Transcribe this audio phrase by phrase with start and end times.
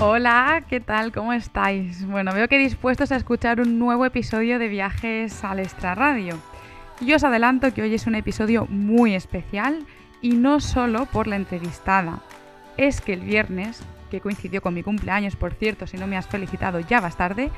[0.00, 1.12] Hola, ¿qué tal?
[1.12, 2.04] ¿Cómo estáis?
[2.06, 6.36] Bueno, veo que dispuestos a escuchar un nuevo episodio de Viajes al Extraradio.
[7.00, 9.86] Yo os adelanto que hoy es un episodio muy especial
[10.20, 12.22] y no solo por la entrevistada.
[12.76, 16.26] Es que el viernes, que coincidió con mi cumpleaños, por cierto, si no me has
[16.26, 17.50] felicitado ya vas tarde,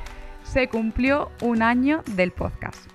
[0.42, 2.90] se cumplió un año del podcast.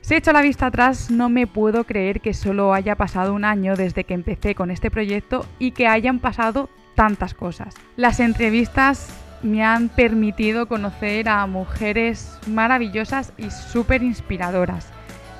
[0.00, 3.44] Si he hecho la vista atrás, no me puedo creer que solo haya pasado un
[3.44, 7.74] año desde que empecé con este proyecto y que hayan pasado tantas cosas.
[7.96, 9.08] Las entrevistas
[9.42, 14.88] me han permitido conocer a mujeres maravillosas y súper inspiradoras.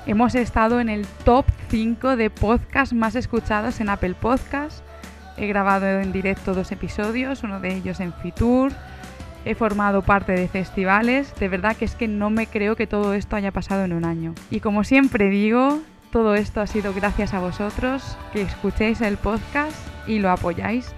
[0.05, 4.83] Hemos estado en el top 5 de podcasts más escuchados en Apple Podcasts.
[5.37, 8.73] He grabado en directo dos episodios, uno de ellos en Fitur.
[9.45, 11.33] He formado parte de festivales.
[11.39, 14.05] De verdad que es que no me creo que todo esto haya pasado en un
[14.05, 14.35] año.
[14.51, 15.79] Y como siempre digo,
[16.11, 20.93] todo esto ha sido gracias a vosotros que escuchéis el podcast y lo apoyáis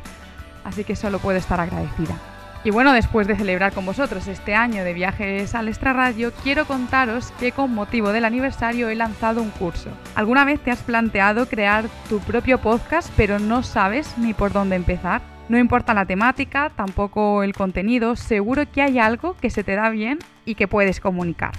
[0.66, 2.18] así que solo puedo estar agradecida.
[2.66, 7.32] Y bueno, después de celebrar con vosotros este año de viajes al extrarradio, quiero contaros
[7.40, 9.92] que con motivo del aniversario he lanzado un curso.
[10.16, 14.76] ¿Alguna vez te has planteado crear tu propio podcast pero no sabes ni por dónde
[14.76, 15.22] empezar?
[15.48, 19.92] No importa la temática, tampoco el contenido, seguro que hay algo que se te da
[19.92, 21.52] bien y que puedes comunicar.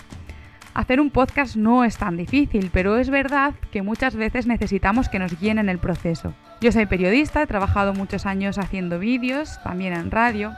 [0.76, 5.18] Hacer un podcast no es tan difícil, pero es verdad que muchas veces necesitamos que
[5.18, 6.34] nos guíen en el proceso.
[6.60, 10.52] Yo soy periodista, he trabajado muchos años haciendo vídeos, también en radio,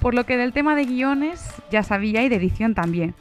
[0.00, 3.14] por lo que del tema de guiones ya sabía y de edición también.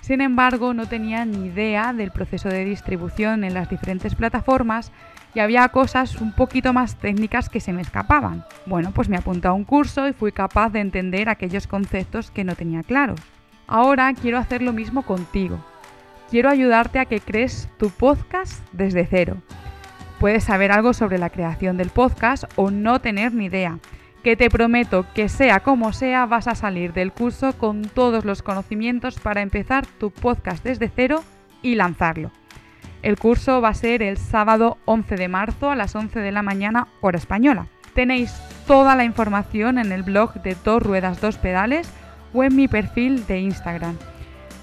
[0.00, 4.92] Sin embargo, no tenía ni idea del proceso de distribución en las diferentes plataformas
[5.34, 8.44] y había cosas un poquito más técnicas que se me escapaban.
[8.66, 12.44] Bueno, pues me apunté a un curso y fui capaz de entender aquellos conceptos que
[12.44, 13.18] no tenía claros.
[13.66, 15.58] Ahora quiero hacer lo mismo contigo.
[16.30, 19.38] Quiero ayudarte a que crees tu podcast desde cero
[20.18, 23.78] Puedes saber algo sobre la creación del podcast o no tener ni idea.
[24.24, 28.42] Que te prometo que sea como sea vas a salir del curso con todos los
[28.42, 31.22] conocimientos para empezar tu podcast desde cero
[31.62, 32.32] y lanzarlo.
[33.02, 36.42] El curso va a ser el sábado 11 de marzo a las 11 de la
[36.42, 37.68] mañana hora española.
[37.94, 38.34] Tenéis
[38.66, 41.88] toda la información en el blog de Dos Ruedas Dos Pedales
[42.34, 43.96] o en mi perfil de Instagram.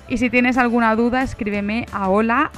[0.08, 2.52] Y si tienes alguna duda, escríbeme a hola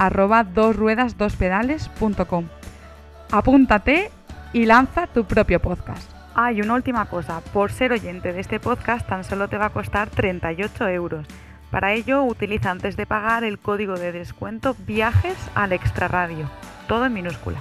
[3.32, 4.12] Apúntate
[4.54, 6.12] y lanza tu propio podcast.
[6.36, 9.66] Ah, y una última cosa, por ser oyente de este podcast tan solo te va
[9.66, 11.26] a costar 38 euros.
[11.72, 16.50] Para ello utiliza antes de pagar el código de descuento viajes al extraradio,
[16.88, 17.60] todo en minúscula.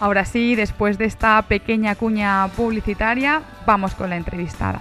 [0.00, 4.80] Ahora sí, después de esta pequeña cuña publicitaria, vamos con la entrevistada.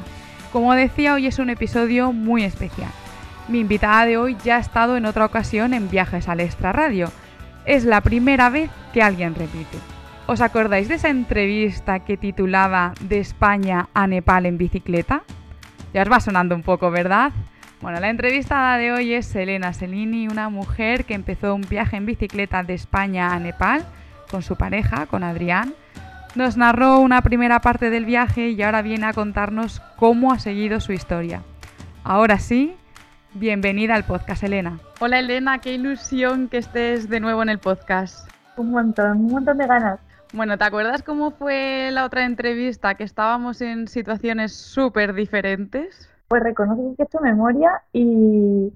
[0.52, 2.92] Como decía, hoy es un episodio muy especial.
[3.48, 7.10] Mi invitada de hoy ya ha estado en otra ocasión en viajes al extraradio.
[7.66, 9.78] Es la primera vez que alguien repite.
[10.26, 15.24] ¿Os acordáis de esa entrevista que titulaba De España a Nepal en bicicleta?
[15.94, 17.32] Ya os va sonando un poco, ¿verdad?
[17.82, 22.06] Bueno, la entrevistada de hoy es Elena Selini, una mujer que empezó un viaje en
[22.06, 23.86] bicicleta de España a Nepal
[24.30, 25.74] con su pareja, con Adrián.
[26.36, 30.82] Nos narró una primera parte del viaje y ahora viene a contarnos cómo ha seguido
[30.82, 31.44] su historia.
[32.04, 32.76] Ahora sí,
[33.40, 34.80] bienvenida al podcast, Elena.
[35.00, 38.30] Hola, Elena, qué ilusión que estés de nuevo en el podcast.
[38.58, 40.00] Un montón, un montón de ganas.
[40.34, 42.96] Bueno, ¿te acuerdas cómo fue la otra entrevista?
[42.96, 46.10] Que estábamos en situaciones súper diferentes.
[46.28, 48.74] Pues reconozco que he hecho memoria y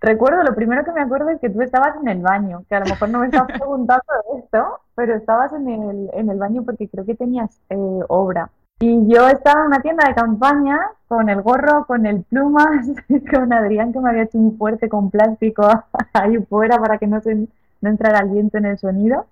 [0.00, 2.80] recuerdo, lo primero que me acuerdo es que tú estabas en el baño, que a
[2.80, 4.04] lo mejor no me estabas preguntando
[4.38, 7.76] esto, pero estabas en el, en el baño porque creo que tenías eh,
[8.08, 8.50] obra.
[8.80, 10.78] Y yo estaba en una tienda de campaña
[11.08, 12.86] con el gorro, con el plumas,
[13.34, 15.68] con Adrián que me había hecho un fuerte con plástico
[16.12, 19.26] ahí fuera para que no, se, no entrara el viento en el sonido.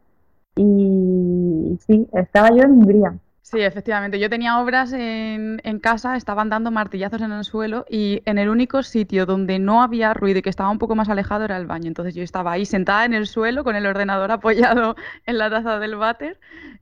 [0.57, 3.15] Y sí, estaba yo en Hungría.
[3.49, 4.19] Sí, efectivamente.
[4.19, 8.49] Yo tenía obras en, en, casa, estaban dando martillazos en el suelo y en el
[8.49, 11.65] único sitio donde no había ruido y que estaba un poco más alejado era el
[11.65, 11.87] baño.
[11.87, 14.97] Entonces yo estaba ahí sentada en el suelo con el ordenador apoyado
[15.27, 16.41] en la taza del váter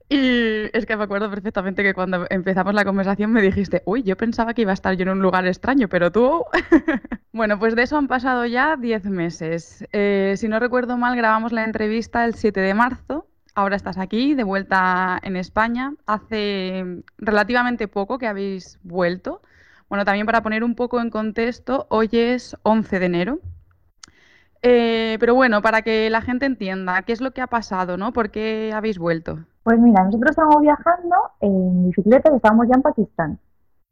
[0.09, 4.17] y es que me acuerdo perfectamente que cuando empezamos la conversación me dijiste, uy, yo
[4.17, 6.45] pensaba que iba a estar yo en un lugar extraño, pero tú...
[7.31, 9.85] bueno, pues de eso han pasado ya 10 meses.
[9.91, 14.35] Eh, si no recuerdo mal, grabamos la entrevista el 7 de marzo Ahora estás aquí,
[14.35, 15.93] de vuelta en España.
[16.05, 19.41] Hace relativamente poco que habéis vuelto.
[19.87, 23.39] Bueno, también para poner un poco en contexto, hoy es 11 de enero.
[24.61, 28.11] Eh, pero bueno, para que la gente entienda, ¿qué es lo que ha pasado, no?
[28.11, 29.39] ¿Por qué habéis vuelto?
[29.63, 33.39] Pues mira, nosotros estamos viajando en bicicleta y estábamos ya en Pakistán.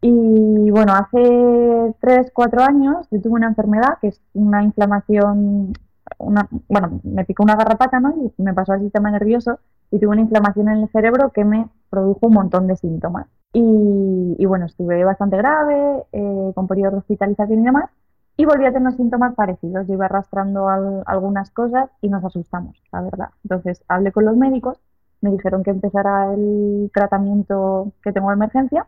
[0.02, 5.72] Y bueno, hace 3, 4 años yo tuve una enfermedad que es una inflamación,
[6.18, 8.14] una, bueno, me picó una garrapata, ¿no?
[8.38, 9.60] Y me pasó al sistema nervioso
[9.92, 13.28] y tuve una inflamación en el cerebro que me produjo un montón de síntomas.
[13.54, 17.90] Y, bueno, estuve bastante grave, eh, con periodos de hospitalización y demás,
[18.36, 19.88] y volví a tener síntomas parecidos.
[19.90, 20.68] Iba arrastrando
[21.06, 23.30] algunas cosas y nos asustamos, la verdad.
[23.44, 24.80] Entonces hablé con los médicos,
[25.22, 28.88] me dijeron que empezara el tratamiento que tengo de emergencia.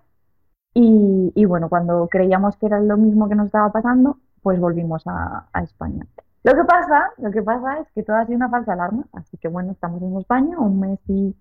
[0.74, 5.48] Y, bueno, cuando creíamos que era lo mismo que nos estaba pasando, pues volvimos a,
[5.63, 6.06] España.
[6.46, 9.04] Lo que pasa, lo que pasa es que todo ha sido una falsa alarma.
[9.14, 11.36] Así que bueno, estamos en España, un mes y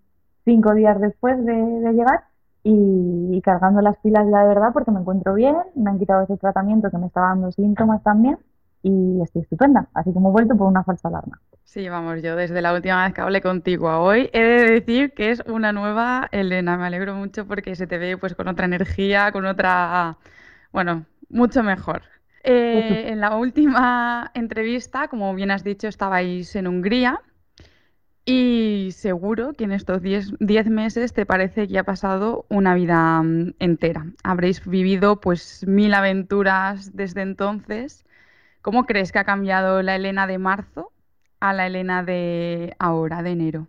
[0.47, 2.25] cinco días después de llegar
[2.63, 6.39] y, cargando las pilas ya de verdad porque me encuentro bien, me han quitado ese
[6.39, 8.39] tratamiento que me estaba dando síntomas también
[8.83, 11.39] y estoy estupenda, así como he vuelto por una falsa alarma.
[11.65, 15.13] Sí, vamos, yo desde la última vez que hablé contigo a hoy he de decir
[15.13, 18.65] que es una nueva Elena, me alegro mucho porque se te ve pues con otra
[18.65, 20.17] energía, con otra,
[20.73, 22.14] bueno, mucho mejor.
[22.47, 27.23] Eh, en la última entrevista, como bien has dicho, estabais en Hungría
[28.27, 33.55] y seguro que en estos 10 meses te parece que ha pasado una vida mm,
[33.61, 34.05] entera.
[34.23, 38.05] Habréis vivido pues mil aventuras desde entonces.
[38.61, 40.93] ¿Cómo crees que ha cambiado la Elena de marzo
[41.41, 43.67] a la Elena de ahora, de enero?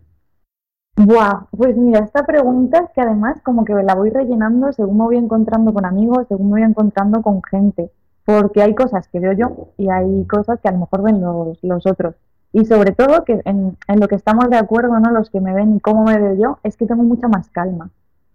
[0.96, 5.04] Buah, pues mira, esta pregunta es que además como que la voy rellenando según me
[5.04, 7.90] voy encontrando con amigos, según me voy encontrando con gente,
[8.26, 11.86] porque hay cosas que veo yo y hay cosas que a lo mejor ven los,
[11.86, 12.16] otros.
[12.52, 15.12] Y sobre todo, que en, lo que estamos de acuerdo, ¿no?
[15.12, 17.90] Los que me ven y cómo me veo yo, es que tengo mucha más calma.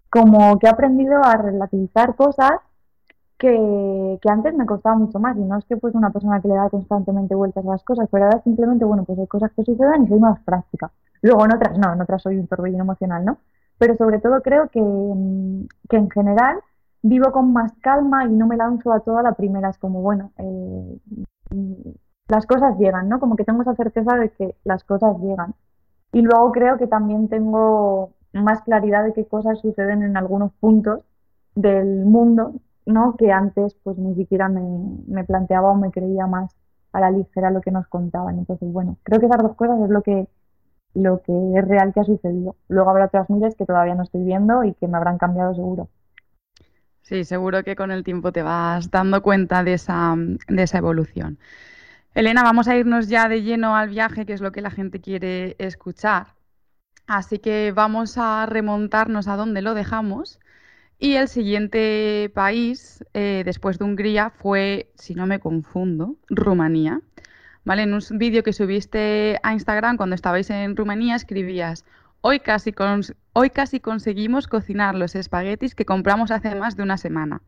[0.08, 2.52] Como que he aprendido a relativizar cosas
[3.36, 5.36] que, que, antes me costaba mucho más.
[5.36, 8.08] Y no es que pues una persona que le da constantemente vueltas a las cosas,
[8.10, 10.90] pero ahora simplemente, bueno, pues hay cosas que sucedan y soy más práctica.
[11.20, 13.36] Luego en otras no, en otras soy un torbellino emocional, ¿no?
[13.76, 14.80] Pero sobre todo creo que,
[15.90, 16.60] que en general
[17.02, 19.70] vivo con más calma y no me lanzo a toda la primera.
[19.70, 21.00] Es como, bueno, eh,
[22.28, 23.20] las cosas llegan, ¿no?
[23.20, 25.54] Como que tengo esa certeza de que las cosas llegan.
[26.12, 31.00] Y luego creo que también tengo más claridad de qué cosas suceden en algunos puntos
[31.54, 32.54] del mundo,
[32.86, 33.16] ¿no?
[33.16, 34.62] Que antes pues ni siquiera me,
[35.06, 36.56] me planteaba o me creía más
[36.92, 38.38] a la ligera lo que nos contaban.
[38.38, 40.28] Entonces, bueno, creo que esas dos cosas es lo que,
[40.94, 42.56] lo que es real que ha sucedido.
[42.68, 45.88] Luego habrá otras miles que todavía no estoy viendo y que me habrán cambiado seguro.
[47.02, 51.38] Sí, seguro que con el tiempo te vas dando cuenta de esa, de esa evolución.
[52.14, 55.00] Elena, vamos a irnos ya de lleno al viaje, que es lo que la gente
[55.00, 56.34] quiere escuchar.
[57.06, 60.38] Así que vamos a remontarnos a donde lo dejamos.
[60.98, 67.00] Y el siguiente país, eh, después de Hungría, fue, si no me confundo, Rumanía.
[67.64, 67.82] ¿Vale?
[67.82, 71.84] En un vídeo que subiste a Instagram cuando estabais en Rumanía escribías,
[72.22, 72.74] hoy casi,
[73.34, 77.42] hoy casi conseguimos cocinar los espaguetis que compramos hace más de una semana.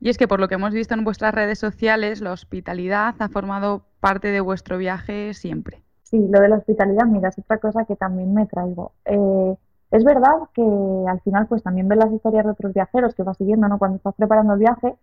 [0.00, 3.28] Y es que por lo que hemos visto en vuestras redes sociales, la hospitalidad ha
[3.28, 5.82] formado parte de vuestro viaje siempre.
[6.02, 8.92] Sí, lo de la hospitalidad, mira, es otra cosa que también me traigo.
[9.06, 9.56] Eh,
[9.90, 10.62] es verdad que
[11.08, 13.78] al final pues también ves las historias de otros viajeros que vas siguiendo, ¿no?
[13.78, 14.94] Cuando estás preparando el viaje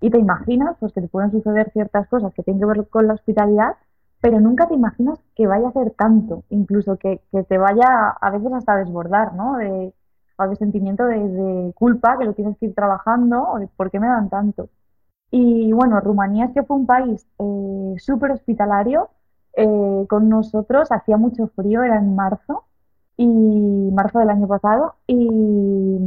[0.00, 3.06] y te imaginas pues que te pueden suceder ciertas cosas que tienen que ver con
[3.06, 3.76] la hospitalidad,
[4.24, 8.30] pero nunca te imaginas que vaya a ser tanto, incluso que, que te vaya a
[8.30, 9.58] veces hasta desbordar, ¿no?
[9.58, 9.92] De,
[10.38, 14.06] o de sentimiento de, culpa que lo tienes que ir trabajando de por qué me
[14.06, 14.70] dan tanto.
[15.30, 19.10] Y bueno, Rumanía es que fue un país eh, súper hospitalario
[19.58, 22.64] eh, con nosotros, hacía mucho frío, era en marzo,
[23.18, 23.26] y
[23.92, 25.98] marzo del año pasado, y,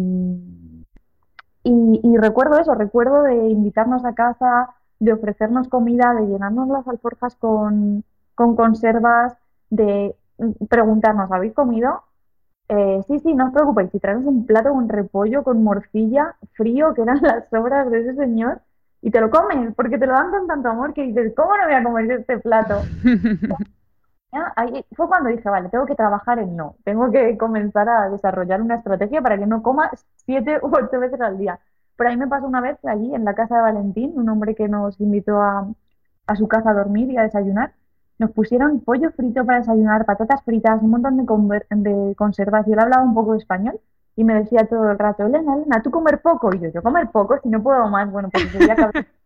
[1.64, 7.36] y, recuerdo eso, recuerdo de invitarnos a casa, de ofrecernos comida, de llenarnos las alforjas
[7.36, 8.04] con,
[8.38, 9.34] con conservas,
[9.72, 10.16] de
[10.70, 12.04] preguntarnos, ¿habéis comido?
[12.70, 16.94] Eh, sí, sí, no os preocupéis, si traes un plato con repollo, con morcilla, frío,
[16.94, 18.62] que eran las sobras de ese señor,
[19.02, 21.64] y te lo comes, porque te lo dan con tanto amor que dices, ¿cómo no
[21.66, 22.82] voy a comer este plato?
[24.56, 28.62] Ahí fue cuando dije, vale, tengo que trabajar en no, tengo que comenzar a desarrollar
[28.62, 29.90] una estrategia para que no coma
[30.26, 31.60] siete u ocho veces al día.
[31.96, 34.68] Pero ahí me pasó una vez allí en la casa de Valentín, un hombre que
[34.68, 35.68] nos invitó a,
[36.28, 37.74] a su casa a dormir y a desayunar,
[38.20, 42.80] nos pusieron pollo frito para desayunar, patatas fritas, un montón de, de conservas y él
[42.80, 43.80] hablaba un poco de español
[44.18, 46.54] y me decía todo el rato, Elena, Elena, tú comer poco.
[46.54, 49.06] Y yo, yo comer poco, si no puedo más, bueno, pues sería que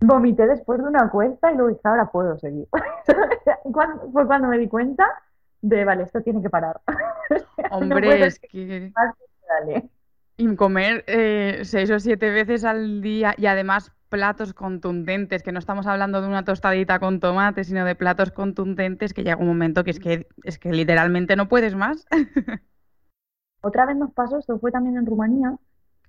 [0.00, 2.68] vomité después de una cuesta y luego dije, ahora puedo seguir.
[4.12, 5.06] fue cuando me di cuenta
[5.62, 6.80] de, vale, esto tiene que parar.
[7.70, 8.92] Hombre, es que...
[10.38, 15.58] Y comer eh, seis o siete veces al día y además platos contundentes, que no
[15.58, 19.84] estamos hablando de una tostadita con tomate, sino de platos contundentes que llega un momento
[19.84, 22.06] que es que, es que literalmente no puedes más.
[23.62, 25.56] Otra vez nos pasó, esto fue también en Rumanía,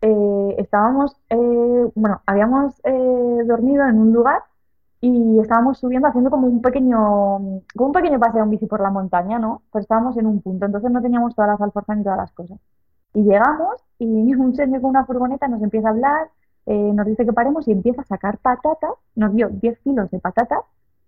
[0.01, 4.43] eh, estábamos, eh, bueno, habíamos eh, dormido en un lugar
[5.01, 6.97] y estábamos subiendo haciendo como un pequeño,
[7.75, 9.63] como un pequeño paseo en bici por la montaña, ¿no?
[9.71, 12.59] Pero estábamos en un punto, entonces no teníamos todas las alforjas ni todas las cosas.
[13.13, 16.29] Y llegamos y un señor con una furgoneta nos empieza a hablar,
[16.67, 20.59] nos dice que paremos y empieza a sacar patatas, nos dio 10 kilos de patatas.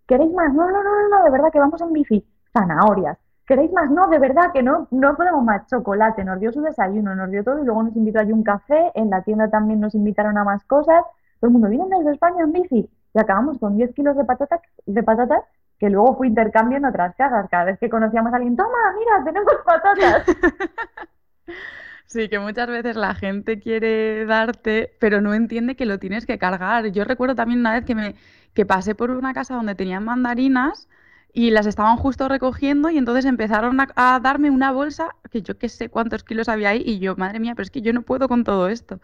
[0.08, 0.54] ¿Queréis más?
[0.54, 2.26] No, no, no, no, de verdad que vamos en bici.
[2.52, 3.90] Zanahorias, ¿Queréis más?
[3.90, 6.24] No, de verdad que no, no podemos más chocolate.
[6.24, 8.92] Nos dio su desayuno, nos dio todo y luego nos invitó allí un café.
[8.94, 11.04] En la tienda también nos invitaron a más cosas.
[11.40, 14.62] Todo el mundo vino desde España en bici y acabamos con 10 kilos de patatas,
[14.86, 15.44] de patatas
[15.80, 17.50] que luego fue intercambio en otras casas.
[17.50, 20.26] Cada vez que conocíamos a alguien, toma, mira, tenemos patatas.
[22.12, 26.40] Sí, que muchas veces la gente quiere darte, pero no entiende que lo tienes que
[26.40, 26.88] cargar.
[26.92, 28.16] Yo recuerdo también una vez que me
[28.56, 30.90] que pasé por una casa donde tenían mandarinas
[31.34, 35.70] y las estaban justo recogiendo y entonces empezaron a, darme una bolsa que yo qué
[35.70, 38.28] sé cuántos kilos había ahí y yo, madre mía, pero es que yo no puedo
[38.28, 39.00] con todo esto.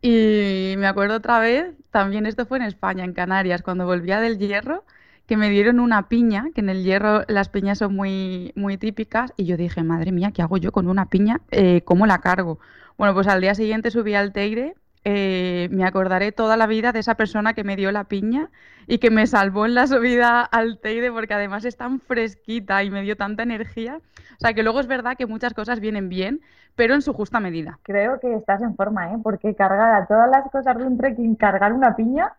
[0.00, 4.38] Y me acuerdo otra vez, también esto fue en España, en Canarias, cuando volvía del
[4.38, 4.84] hierro,
[5.28, 9.32] que me dieron una piña, que en el hierro las piñas son muy, muy típicas,
[9.36, 11.42] y yo dije, madre mía, ¿qué hago yo con una piña?
[11.50, 12.58] Eh, ¿Cómo la cargo?
[12.96, 17.00] Bueno, pues al día siguiente subí al Teire eh, me acordaré toda la vida de
[17.00, 18.50] esa persona que me dio la piña
[18.86, 22.90] y que me salvó en la subida al Teide porque además es tan fresquita y
[22.90, 24.00] me dio tanta energía.
[24.32, 26.40] O sea que luego es verdad que muchas cosas vienen bien,
[26.74, 27.78] pero en su justa medida.
[27.82, 29.18] Creo que estás en forma, ¿eh?
[29.22, 32.32] Porque cargar a todas las cosas de un trekking, cargar una piña.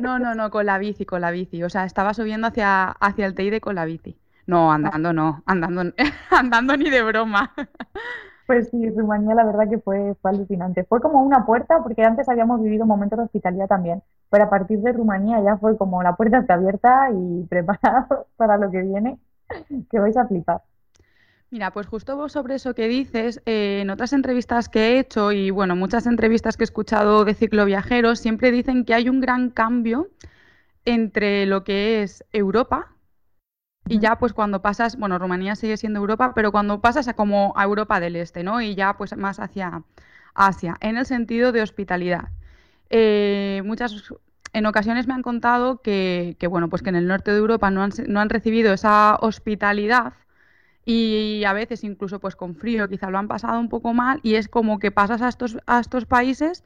[0.00, 1.62] No, no, no, con la bici, con la bici.
[1.62, 4.16] O sea, estaba subiendo hacia, hacia el Teide con la bici.
[4.46, 5.82] No, andando no, andando,
[6.30, 7.52] andando ni de broma.
[8.46, 10.84] Pues sí, Rumanía la verdad que fue, alucinante.
[10.84, 14.80] Fue como una puerta, porque antes habíamos vivido momentos de hospitalidad también, pero a partir
[14.80, 19.18] de Rumanía ya fue como la puerta está abierta y preparado para lo que viene,
[19.90, 20.62] que vais a flipar.
[21.52, 25.32] Mira, pues justo vos sobre eso que dices, eh, en otras entrevistas que he hecho
[25.32, 29.50] y bueno, muchas entrevistas que he escuchado de cicloviajeros, siempre dicen que hay un gran
[29.50, 30.08] cambio
[30.86, 32.96] entre lo que es Europa,
[33.86, 37.52] y ya pues cuando pasas, bueno, Rumanía sigue siendo Europa, pero cuando pasas a como
[37.54, 38.62] a Europa del Este, ¿no?
[38.62, 39.82] Y ya pues más hacia
[40.32, 42.30] Asia, en el sentido de hospitalidad.
[42.88, 44.14] Eh, muchas,
[44.54, 47.82] en ocasiones me han contado que, bueno, pues que en el norte de Europa no
[47.82, 50.14] han, no han recibido esa hospitalidad
[50.84, 54.34] y a veces incluso pues con frío quizá lo han pasado un poco mal y
[54.34, 56.64] es como que pasas a estos, a estos países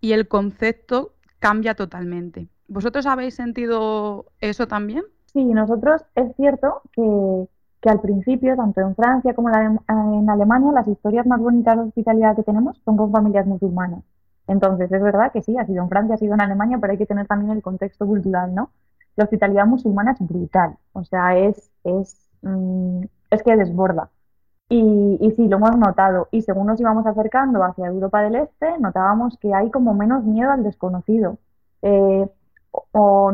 [0.00, 2.48] y el concepto cambia totalmente.
[2.68, 5.04] ¿Vosotros habéis sentido eso también?
[5.32, 11.26] Sí, nosotros es cierto que, al principio, tanto en Francia como en Alemania, las historias
[11.26, 14.04] más bonitas de hospitalidad que tenemos son con familias musulmanas.
[14.46, 16.98] Entonces, es verdad que sí, ha sido en Francia, ha sido en Alemania, pero hay
[16.98, 18.70] que tener también el contexto cultural, ¿no?
[19.16, 24.10] La hospitalidad musulmana es brutal, o sea, es, es, mm, es que desborda.
[24.68, 26.28] Y, y, sí, lo hemos notado.
[26.30, 30.50] Y según nos íbamos acercando hacia Europa del Este, notábamos que hay como menos miedo
[30.52, 31.38] al desconocido.
[31.82, 32.28] Eh,
[32.92, 33.32] o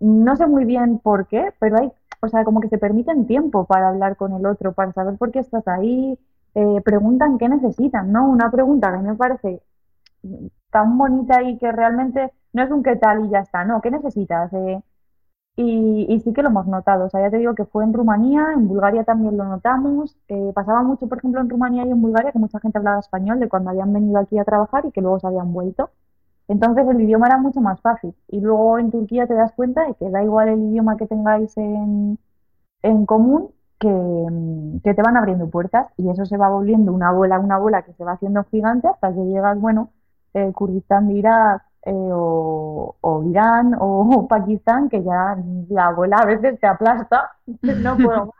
[0.00, 3.66] no sé muy bien por qué, pero hay, o sea, como que se permiten tiempo
[3.66, 6.18] para hablar con el otro, para saber por qué estás ahí,
[6.54, 8.28] eh, preguntan qué necesitan, ¿no?
[8.28, 9.62] Una pregunta que me parece
[10.70, 13.90] tan bonita y que realmente no es un qué tal y ya está, no, ¿qué
[13.90, 14.52] necesitas?
[14.52, 14.82] Eh,
[15.56, 17.92] y, y, sí que lo hemos notado, o sea, ya te digo que fue en
[17.92, 22.02] Rumanía, en Bulgaria también lo notamos, eh, pasaba mucho, por ejemplo, en Rumanía y en
[22.02, 25.00] Bulgaria que mucha gente hablaba español de cuando habían venido aquí a trabajar y que
[25.00, 25.90] luego se habían vuelto.
[26.48, 28.14] Entonces el idioma era mucho más fácil.
[28.28, 31.56] Y luego en Turquía te das cuenta de que da igual el idioma que tengáis
[31.56, 32.18] en,
[32.82, 33.88] en común, que,
[34.94, 38.04] te van abriendo puertas y eso se va volviendo una bola, una bola que se
[38.04, 39.90] va haciendo gigante hasta que llegas, bueno,
[40.34, 45.36] eh, Kurdistán de Irak eh, o, Irán o, Pakistán, que ya
[45.68, 48.34] la bola a veces te aplasta, no puedo más.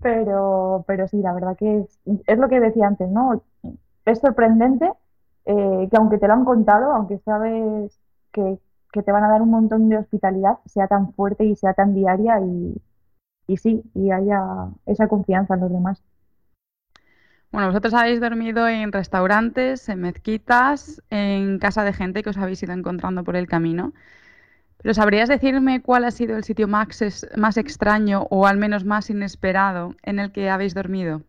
[0.00, 3.42] Pero, pero sí, la verdad que es, es lo que decía antes, ¿no?
[4.04, 4.92] Es sorprendente
[5.46, 7.98] eh, que aunque te lo han contado, aunque sabes
[8.32, 8.58] que,
[8.92, 12.40] te van a dar un montón de hospitalidad, sea tan fuerte y sea tan diaria
[12.40, 12.80] y,
[13.48, 16.02] y sí, y haya esa confianza en los demás.
[17.54, 22.60] Bueno, vosotros habéis dormido en restaurantes, en mezquitas, en casa de gente que os habéis
[22.64, 23.92] ido encontrando por el camino.
[24.82, 26.88] Pero ¿sabrías decirme cuál ha sido el sitio más,
[27.36, 31.22] más extraño o al menos más inesperado en el que habéis dormido?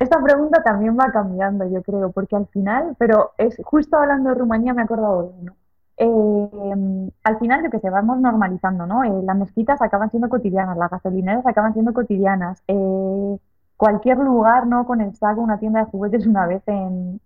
[0.00, 4.34] Esta pregunta también va cambiando, yo creo, porque al final, pero es justo hablando de
[4.34, 5.56] Rumanía me he acordado de uno.
[5.98, 9.04] Eh, al final, de que se vamos normalizando, ¿no?
[9.04, 12.64] Eh, las mezquitas acaban siendo cotidianas, las gasolineras acaban siendo cotidianas.
[12.66, 13.38] Eh,
[13.80, 14.86] cualquier lugar, ¿no?
[14.86, 17.20] Con el saco, una tienda de juguetes una vez en,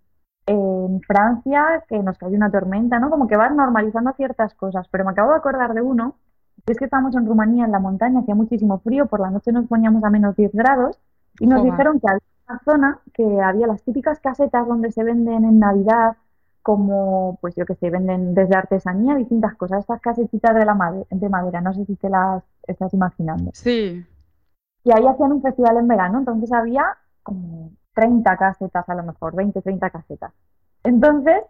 [0.46, 3.11] en Francia que nos cayó una tormenta, ¿no?
[3.11, 6.16] Como que vas normalizando ciertas cosas, pero me acabo de acordar de uno,
[6.66, 9.52] que es que estábamos en Rumanía en la montaña, hacía muchísimo frío, por la noche
[9.52, 10.99] nos poníamos a menos 10 grados
[11.40, 11.73] y nos Joder.
[11.73, 16.16] dijeron que había una zona que había las típicas casetas donde se venden en Navidad,
[16.62, 21.06] como, pues yo que sé, venden desde artesanía distintas cosas, estas casetitas de, la made-
[21.11, 23.52] de madera, no sé si te las estás imaginando.
[23.52, 24.04] Sí.
[24.84, 26.84] Y ahí hacían un festival en verano, entonces había
[27.22, 30.32] como 30 casetas a lo mejor, 20, 30 casetas.
[30.82, 31.42] Entonces,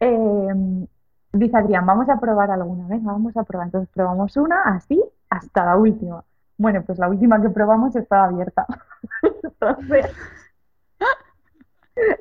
[0.00, 0.86] eh,
[1.32, 3.68] dice Adrián, vamos a probar alguna, venga, vamos a probar.
[3.68, 6.24] Entonces probamos una así hasta la última.
[6.58, 8.66] Bueno, pues la última que probamos estaba abierta.
[9.42, 10.06] Entonces,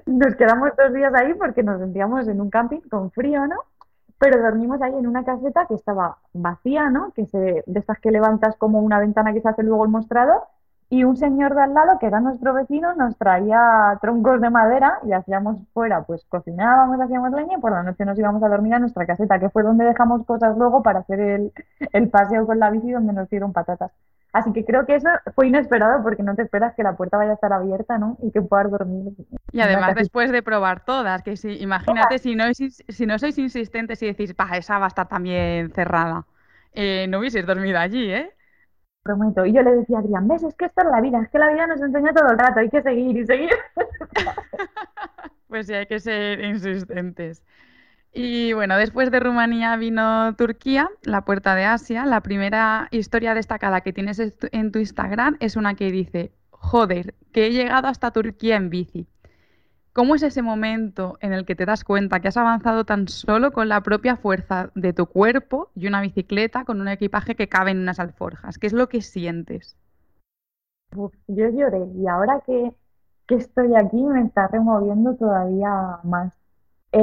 [0.06, 3.56] nos quedamos dos días ahí porque nos sentíamos en un camping con frío, ¿no?
[4.18, 7.12] Pero dormimos ahí en una caseta que estaba vacía, ¿no?
[7.12, 10.44] Que se, de estas que levantas como una ventana que se hace luego el mostrador.
[10.92, 15.00] Y un señor de al lado, que era nuestro vecino, nos traía troncos de madera
[15.08, 18.74] y hacíamos fuera, pues cocinábamos, hacíamos leña y por la noche nos íbamos a dormir
[18.74, 21.54] a nuestra caseta, que fue donde dejamos cosas luego para hacer el,
[21.94, 23.94] el paseo con la bici donde nos dieron patatas.
[24.34, 27.32] Así que creo que eso fue inesperado porque no te esperas que la puerta vaya
[27.32, 28.18] a estar abierta, ¿no?
[28.22, 29.14] Y que puedas dormir.
[29.54, 34.04] Y además después de probar todas, que si, imagínate si no, si no sois insistentes
[34.04, 36.26] y decís, pa, esa va a estar también cerrada,
[36.74, 38.34] eh, no hubieseis dormido allí, ¿eh?
[39.04, 39.46] Prometo.
[39.46, 41.40] Y yo le decía a Adrián, ves, es que esto es la vida, es que
[41.40, 43.50] la vida nos enseña todo el rato, hay que seguir y seguir.
[45.48, 47.44] Pues sí, hay que ser insistentes.
[48.14, 52.06] Y bueno, después de Rumanía vino Turquía, la puerta de Asia.
[52.06, 57.48] La primera historia destacada que tienes en tu- Instagram es una que dice, joder, que
[57.48, 59.08] he llegado hasta Turquía en bici.
[59.94, 63.52] ¿Cómo es ese momento en el que te das cuenta que has avanzado tan solo
[63.52, 67.72] con la propia fuerza de tu cuerpo y una bicicleta con un equipaje que cabe
[67.72, 68.58] en unas alforjas?
[68.58, 69.76] ¿Qué es lo que sientes?
[70.96, 72.74] Uf, yo lloré y ahora que,
[73.28, 76.38] que estoy aquí me está removiendo todavía más.
[76.94, 77.00] Eh,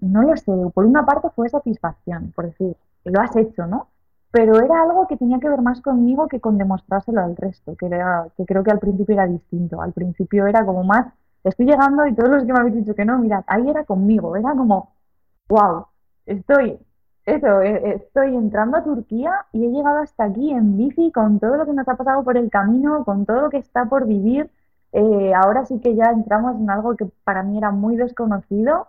[0.00, 3.88] no lo sé, por una parte fue satisfacción, por decir, lo has hecho, ¿no?
[4.30, 7.86] Pero era algo que tenía que ver más conmigo que con demostrárselo al resto, que
[7.86, 9.82] era, que creo que al principio era distinto.
[9.82, 11.12] Al principio era como más,
[11.44, 14.36] estoy llegando y todos los que me habéis dicho que no, mirad, ahí era conmigo,
[14.36, 14.94] era como,
[15.48, 15.86] wow,
[16.26, 16.78] estoy,
[17.26, 21.56] eso, eh, estoy entrando a Turquía y he llegado hasta aquí en bici con todo
[21.56, 24.50] lo que nos ha pasado por el camino, con todo lo que está por vivir.
[24.92, 28.88] Eh, ahora sí que ya entramos en algo que para mí era muy desconocido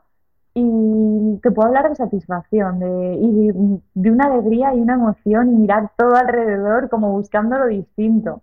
[0.53, 5.49] y que puedo hablar de satisfacción, de, y de, de una alegría y una emoción
[5.51, 8.41] y mirar todo alrededor como buscando lo distinto.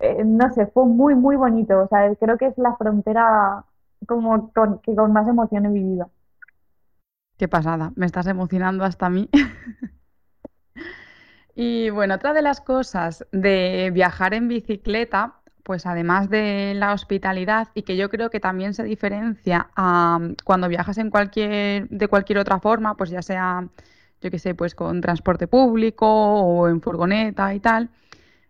[0.00, 1.82] Eh, no sé, fue muy, muy bonito.
[1.82, 3.64] O sea, creo que es la frontera
[4.06, 6.10] como con, que con más emoción he vivido.
[7.36, 9.28] Qué pasada, me estás emocionando hasta a mí.
[11.58, 17.68] Y bueno, otra de las cosas de viajar en bicicleta, pues además de la hospitalidad
[17.74, 22.40] y que yo creo que también se diferencia a cuando viajas en cualquier, de cualquier
[22.40, 23.66] otra forma, pues ya sea,
[24.20, 27.88] yo qué sé, pues con transporte público o en furgoneta y tal,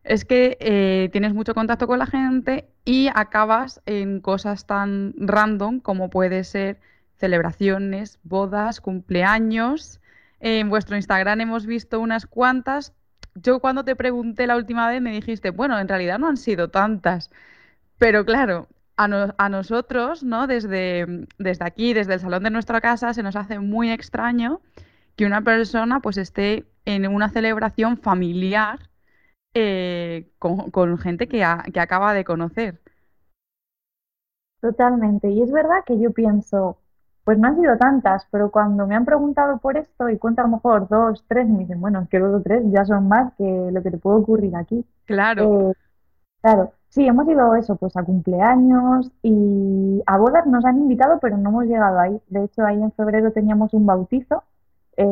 [0.06, 5.80] es que eh, tienes mucho contacto con la gente y acabas en cosas tan random
[5.80, 6.80] como puede ser
[7.16, 10.00] celebraciones, bodas, cumpleaños.
[10.40, 12.92] En vuestro Instagram hemos visto unas cuantas.
[13.34, 16.70] Yo cuando te pregunté la última vez me dijiste, bueno, en realidad no han sido
[16.70, 17.30] tantas.
[17.98, 20.46] Pero claro, a, no- a nosotros, ¿no?
[20.46, 21.06] Desde,
[21.38, 24.60] desde aquí, desde el salón de nuestra casa, se nos hace muy extraño
[25.16, 28.90] que una persona pues esté en una celebración familiar
[29.56, 32.80] eh, con, con gente que, a- que acaba de conocer.
[34.60, 35.30] Totalmente.
[35.30, 36.78] Y es verdad que yo pienso,
[37.24, 40.44] pues no han sido tantas, pero cuando me han preguntado por esto y cuento a
[40.44, 43.32] lo mejor dos, tres, me dicen, bueno, es que dos o tres ya son más
[43.36, 44.84] que lo que te puede ocurrir aquí.
[45.04, 45.50] Claro.
[45.50, 45.72] Eh,
[46.42, 51.38] claro, sí, hemos ido eso, pues a cumpleaños y a bodas nos han invitado, pero
[51.38, 52.20] no hemos llegado ahí.
[52.28, 54.44] De hecho, ahí en febrero teníamos un bautizo.
[54.98, 55.04] eh,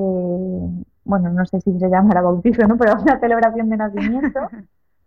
[1.04, 2.76] bueno, no sé si se llamará bautizo, ¿no?
[2.76, 4.40] Pero una celebración de nacimiento.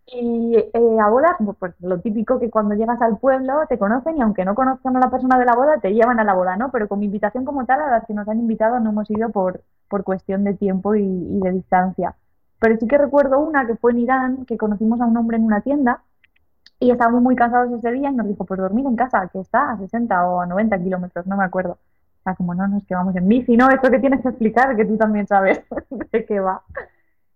[0.10, 4.22] Y eh, a bodas, pues, lo típico que cuando llegas al pueblo te conocen y
[4.22, 6.72] aunque no conozcan a la persona de la boda, te llevan a la boda, ¿no?
[6.72, 9.64] Pero con invitación como tal, a las que nos han invitado no hemos ido por,
[9.90, 12.16] por cuestión de tiempo y, y de distancia.
[12.60, 15.44] Pero sí que recuerdo una que fue en Irán, que conocimos a un hombre en
[15.44, 16.02] una tienda
[16.80, 19.72] y estábamos muy cansados ese día y nos dijo, pues dormir en casa, que está
[19.72, 21.80] a 60 o a 90 kilómetros, no me acuerdo.
[22.36, 24.86] Como no, no es que vamos en bici, no, esto que tienes que explicar, que
[24.86, 25.62] tú también sabes
[26.12, 26.64] de qué va.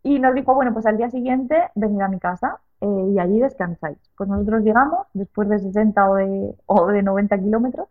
[0.04, 3.40] Y nos dijo, bueno, pues al día siguiente venid a mi casa eh, y allí
[3.40, 3.98] descansáis.
[4.18, 7.88] Pues nosotros llegamos después de 60 o de, o de 90 kilómetros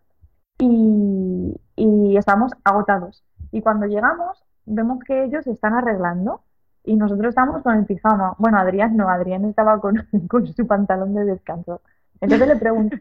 [0.58, 3.22] y, y estamos agotados.
[3.52, 6.42] Y cuando llegamos, vemos que ellos se están arreglando
[6.84, 8.34] y nosotros estamos con el pijama.
[8.38, 11.80] Bueno, Adrián no, Adrián estaba con, con su pantalón de descanso.
[12.20, 13.00] Entonces le pregunté,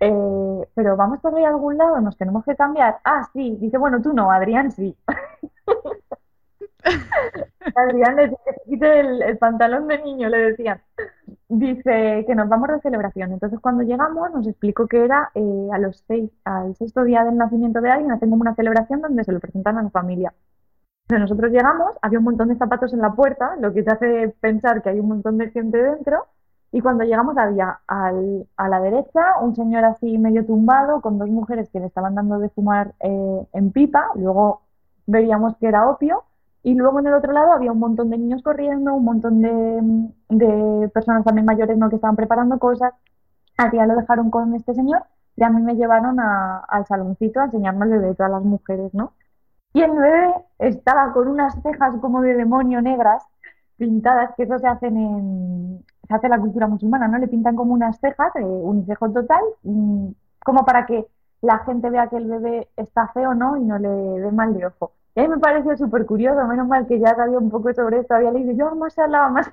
[0.00, 2.98] Eh, pero vamos por ahí a algún lado, nos tenemos que cambiar.
[3.04, 4.96] Ah, sí, dice, bueno, tú no, Adrián sí.
[7.74, 10.80] Adrián le dice que se quite el, el pantalón de niño, le decían.
[11.48, 13.32] Dice que nos vamos de celebración.
[13.32, 17.36] Entonces, cuando llegamos, nos explicó que era eh, a los seis, al sexto día del
[17.36, 20.32] nacimiento de alguien, hacen como una celebración donde se lo presentan a la familia.
[21.08, 24.28] Entonces, nosotros llegamos, había un montón de zapatos en la puerta, lo que te hace
[24.40, 26.26] pensar que hay un montón de gente dentro.
[26.72, 31.28] Y cuando llegamos había al- a la derecha un señor así medio tumbado con dos
[31.28, 34.62] mujeres que le estaban dando de fumar eh, en pipa, luego
[35.06, 36.24] veíamos que era opio,
[36.62, 39.80] y luego en el otro lado había un montón de niños corriendo, un montón de,
[40.28, 41.88] de personas también mayores ¿no?
[41.88, 42.92] que estaban preparando cosas.
[43.58, 45.02] A tía lo dejaron con este señor
[45.36, 48.42] y a mí me llevaron a- al saloncito a enseñarme el bebé de todas las
[48.44, 49.12] mujeres, ¿no?
[49.74, 53.24] Y el bebé estaba con unas cejas como de demonio negras,
[53.76, 57.18] pintadas, que eso se hacen en, se hace la cultura musulmana, ¿no?
[57.18, 59.42] Le pintan como unas cejas, eh, unicejo total,
[60.44, 61.06] como para que
[61.40, 63.56] la gente vea que el bebé está feo, ¿no?
[63.56, 64.92] Y no le dé mal de ojo.
[65.14, 68.00] Y a mí me pareció súper curioso, menos mal que ya sabía un poco sobre
[68.00, 69.48] esto, había leído yo, más allá, más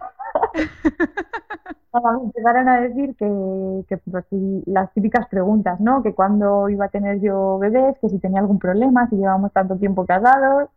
[1.94, 4.26] me empezaron a decir que, pues,
[4.66, 6.02] las típicas preguntas, ¿no?
[6.02, 9.78] Que cuándo iba a tener yo bebés, que si tenía algún problema, si llevábamos tanto
[9.78, 10.70] tiempo casados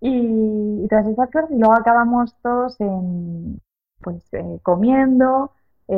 [0.00, 1.50] y, y todas esas cosas.
[1.50, 3.60] Y luego acabamos todos en,
[4.04, 5.52] pues, eh, comiendo,
[5.88, 5.94] eh,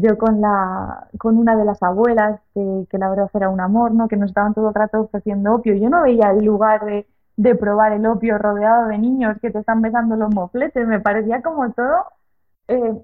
[0.00, 4.08] yo con la, con una de las abuelas, que, la verdad era un amor, ¿no?
[4.08, 5.74] Que nos estaban todo el rato ofreciendo opio.
[5.74, 7.06] Yo no veía el lugar de,
[7.36, 10.86] de probar el opio rodeado de niños que te están besando los mofletes.
[10.86, 12.04] Me parecía como todo
[12.68, 12.94] eh,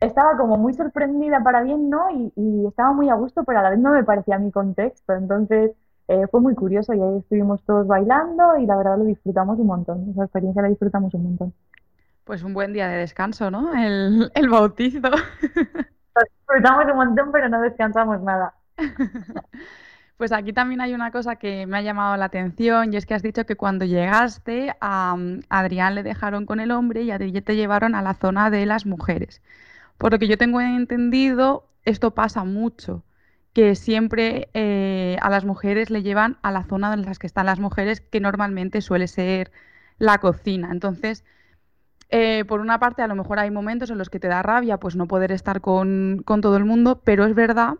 [0.00, 2.10] estaba como muy sorprendida para bien, ¿no?
[2.10, 5.14] Y, y estaba muy a gusto, pero a la vez no me parecía mi contexto.
[5.14, 5.72] Entonces
[6.08, 9.66] eh, fue muy curioso y ahí estuvimos todos bailando y la verdad lo disfrutamos un
[9.66, 10.10] montón.
[10.10, 11.54] Esa experiencia la disfrutamos un montón.
[12.26, 13.72] Pues un buen día de descanso, ¿no?
[13.72, 14.98] El, el bautizo.
[15.00, 15.16] Lo
[16.24, 18.52] disfrutamos un montón, pero no descansamos nada.
[20.16, 23.12] Pues aquí también hay una cosa que me ha llamado la atención y es que
[23.12, 25.14] has dicho que cuando llegaste a,
[25.50, 28.64] Adrián le dejaron con el hombre y a ti te llevaron a la zona de
[28.64, 29.42] las mujeres.
[29.98, 33.04] Por lo que yo tengo entendido, esto pasa mucho,
[33.52, 37.44] que siempre eh, a las mujeres le llevan a la zona en las que están
[37.44, 39.52] las mujeres, que normalmente suele ser
[39.98, 40.70] la cocina.
[40.72, 41.24] Entonces,
[42.08, 44.78] eh, por una parte, a lo mejor hay momentos en los que te da rabia
[44.78, 47.74] pues no poder estar con, con todo el mundo, pero es verdad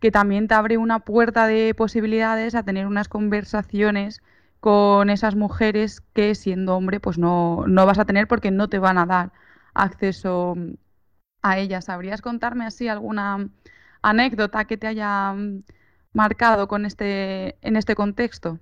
[0.00, 4.22] que también te abre una puerta de posibilidades a tener unas conversaciones
[4.60, 8.78] con esas mujeres que siendo hombre pues no, no vas a tener porque no te
[8.78, 9.32] van a dar
[9.74, 10.54] acceso
[11.42, 11.86] a ellas.
[11.86, 13.48] ¿Sabrías contarme así alguna
[14.02, 15.64] anécdota que te haya mm,
[16.12, 18.58] marcado con este, en este contexto?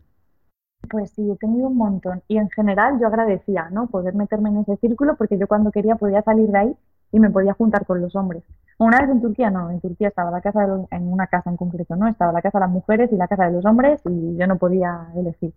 [0.91, 2.23] Pues sí, he tenido un montón.
[2.29, 3.87] Y en general yo agradecía, ¿no?
[3.89, 6.77] Poder meterme en ese círculo porque yo cuando quería podía salir de ahí
[7.13, 8.43] y me podía juntar con los hombres.
[8.79, 11.51] Una vez en Turquía, no, en Turquía estaba la casa de los- en una casa
[11.51, 12.09] en concreto, ¿no?
[12.09, 14.59] Estaba la casa de las mujeres y la casa de los hombres y yo no
[14.59, 15.53] podía elegir.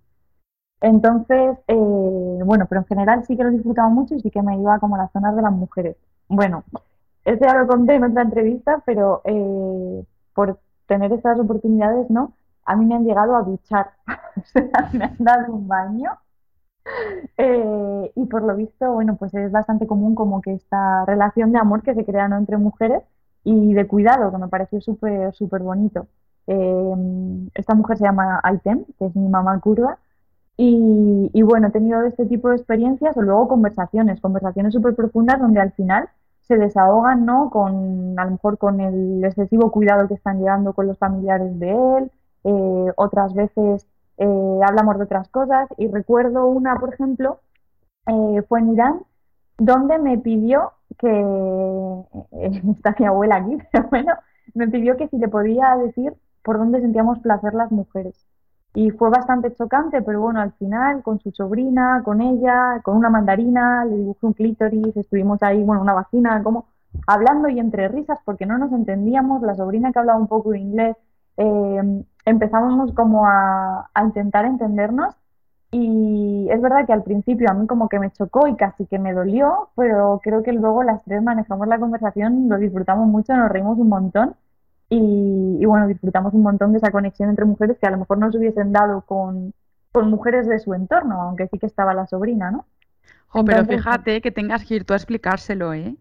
[0.81, 1.75] Entonces, eh,
[2.45, 4.95] bueno, pero en general sí que lo disfrutaba mucho y sí que me iba como
[4.95, 5.97] a las zonas de las mujeres.
[6.29, 6.63] Bueno,
[7.25, 12.33] eso ya lo conté en otra entrevista, pero eh, por tener estas oportunidades, ¿no?
[12.65, 13.91] A mí me han llegado a duchar,
[14.37, 16.11] o sea, me han dado un baño
[17.37, 21.59] eh, y por lo visto, bueno, pues es bastante común como que esta relación de
[21.59, 22.37] amor que se crea, ¿no?
[22.37, 23.03] entre mujeres
[23.43, 26.07] y de cuidado, que me pareció súper, súper bonito.
[26.47, 29.99] Eh, esta mujer se llama Aitem, que es mi mamá kurda,
[30.57, 35.39] y, y bueno, he tenido este tipo de experiencias o luego conversaciones, conversaciones súper profundas
[35.39, 36.09] donde al final
[36.41, 37.49] se desahogan, ¿no?
[37.49, 41.71] Con, a lo mejor con el excesivo cuidado que están llevando con los familiares de
[41.97, 42.11] él,
[42.45, 47.39] eh, otras veces eh, hablamos de otras cosas y recuerdo una, por ejemplo,
[48.07, 49.01] eh, fue en Irán,
[49.57, 51.09] donde me pidió que,
[52.77, 54.13] está mi abuela aquí, pero bueno,
[54.53, 58.15] me pidió que si le podía decir por dónde sentíamos placer las mujeres.
[58.75, 63.09] Y fue bastante chocante, pero bueno, al final, con su sobrina, con ella, con una
[63.09, 66.65] mandarina, le dibujé un clítoris, estuvimos ahí, bueno, una vagina, como
[67.07, 70.59] hablando y entre risas, porque no nos entendíamos, la sobrina que hablaba un poco de
[70.59, 70.97] inglés,
[71.37, 75.15] eh, empezamos como a, a intentar entendernos
[75.71, 78.99] y es verdad que al principio a mí como que me chocó y casi que
[78.99, 83.49] me dolió, pero creo que luego las tres manejamos la conversación, lo disfrutamos mucho, nos
[83.51, 84.35] reímos un montón
[84.89, 88.17] y, y bueno, disfrutamos un montón de esa conexión entre mujeres que a lo mejor
[88.19, 89.53] no se hubiesen dado con,
[89.91, 92.65] con mujeres de su entorno, aunque sí que estaba la sobrina, ¿no?
[93.27, 95.97] Jo, pero fíjate que tengas que ir tú a explicárselo, ¿eh?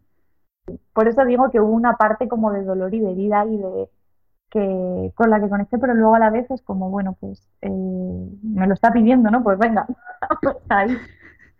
[0.93, 3.89] por eso digo que hubo una parte como de dolor y de herida y de
[4.51, 7.69] que con la que conecté, pero luego a la vez es como, bueno, pues eh,
[7.71, 9.43] me lo está pidiendo, ¿no?
[9.43, 9.87] Pues venga,
[10.43, 10.97] vamos ahí.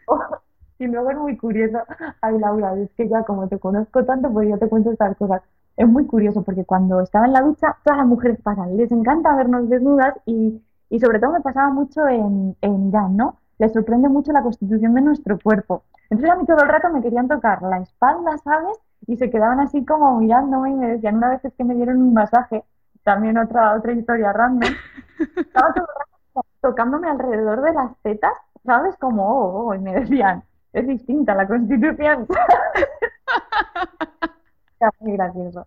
[0.79, 1.79] Y luego es muy curioso,
[2.21, 5.43] ay Laura, es que ya como te conozco tanto, pues ya te cuento estas cosas.
[5.77, 9.35] es muy curioso porque cuando estaba en la ducha, todas las mujeres pasan, les encanta
[9.37, 13.39] vernos desnudas y, y sobre todo me pasaba mucho en, en Irán, ¿no?
[13.59, 15.85] Les sorprende mucho la constitución de nuestro cuerpo.
[16.11, 18.77] Entonces a mí todo el rato me querían tocar la espalda, ¿sabes?
[19.07, 22.03] Y se quedaban así como mirándome y me decían una vez es que me dieron
[22.03, 22.65] un masaje,
[23.05, 24.73] también otra, otra historia random,
[25.37, 25.95] estaba todo el
[26.35, 28.33] rato tocándome alrededor de las tetas,
[28.65, 28.97] ¿sabes?
[28.97, 32.27] Como, oh, oh, y me decían, es distinta la constitución.
[35.01, 35.67] muy gracioso.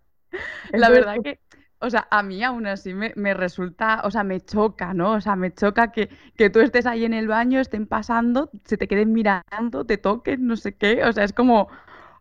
[0.72, 1.40] La verdad que,
[1.80, 5.14] o sea, a mí aún así me, me resulta, o sea, me choca, ¿no?
[5.14, 8.78] O sea, me choca que, que tú estés ahí en el baño, estén pasando, se
[8.78, 11.04] te queden mirando, te toquen, no sé qué.
[11.04, 11.70] O sea, es como,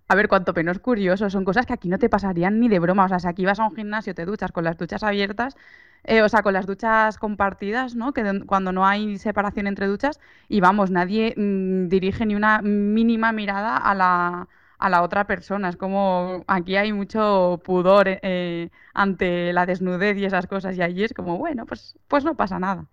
[0.08, 1.30] a ver, cuánto menos curioso.
[1.30, 3.04] Son cosas que aquí no te pasarían ni de broma.
[3.06, 5.56] O sea, si aquí vas a un gimnasio, te duchas con las duchas abiertas,
[6.04, 8.12] eh, o sea, con las duchas compartidas, ¿no?
[8.12, 13.32] Que cuando no hay separación entre duchas, y vamos, nadie mm, dirige ni una mínima
[13.32, 15.68] mirada a la, a la otra persona.
[15.68, 20.82] Es como aquí hay mucho pudor eh, eh, ante la desnudez y esas cosas, y
[20.82, 22.86] allí es como, bueno, pues, pues no pasa nada.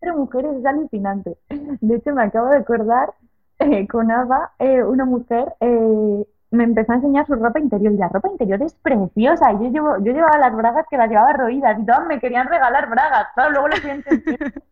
[0.00, 1.36] Entre mujeres es alucinante.
[1.80, 3.14] De hecho, me acabo de acordar
[3.60, 5.54] eh, con Ava, eh, una mujer
[6.50, 9.52] me empezó a enseñar su ropa interior y la ropa interior es preciosa.
[9.52, 12.48] Y yo, llevo, yo llevaba las bragas que las llevaba roídas y todas me querían
[12.48, 13.28] regalar bragas.
[13.34, 14.60] Claro, luego entendiendo.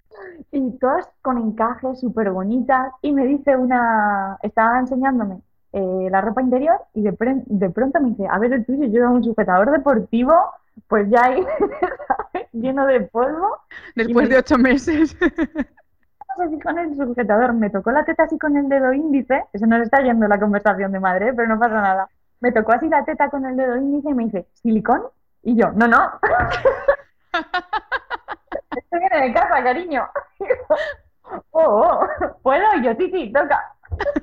[0.50, 2.92] Y todas con encajes súper bonitas.
[3.02, 5.38] Y me dice una, estaba enseñándome
[5.72, 8.84] eh, la ropa interior y de, pre- de pronto me dice, a ver el tuyo,
[8.84, 10.32] yo llevo un sujetador deportivo,
[10.88, 11.44] pues ya ahí,
[12.52, 13.58] lleno de polvo.
[13.94, 15.16] Después me de ocho meses.
[16.48, 19.82] fijó en el sujetador, me tocó la teta así con el dedo índice, eso nos
[19.82, 22.08] está yendo la conversación de madre, pero no pasa nada.
[22.40, 25.02] Me tocó así la teta con el dedo índice y me dice, ¿silicón?
[25.42, 25.98] Y yo, no, no,
[28.76, 30.08] esto viene de casa, cariño.
[31.50, 32.06] Oh, oh,
[32.42, 32.64] ¿puedo?
[32.78, 33.74] Y yo, sí, sí, toca.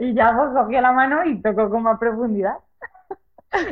[0.00, 2.56] Y ya pues cogí la mano y tocó como a profundidad.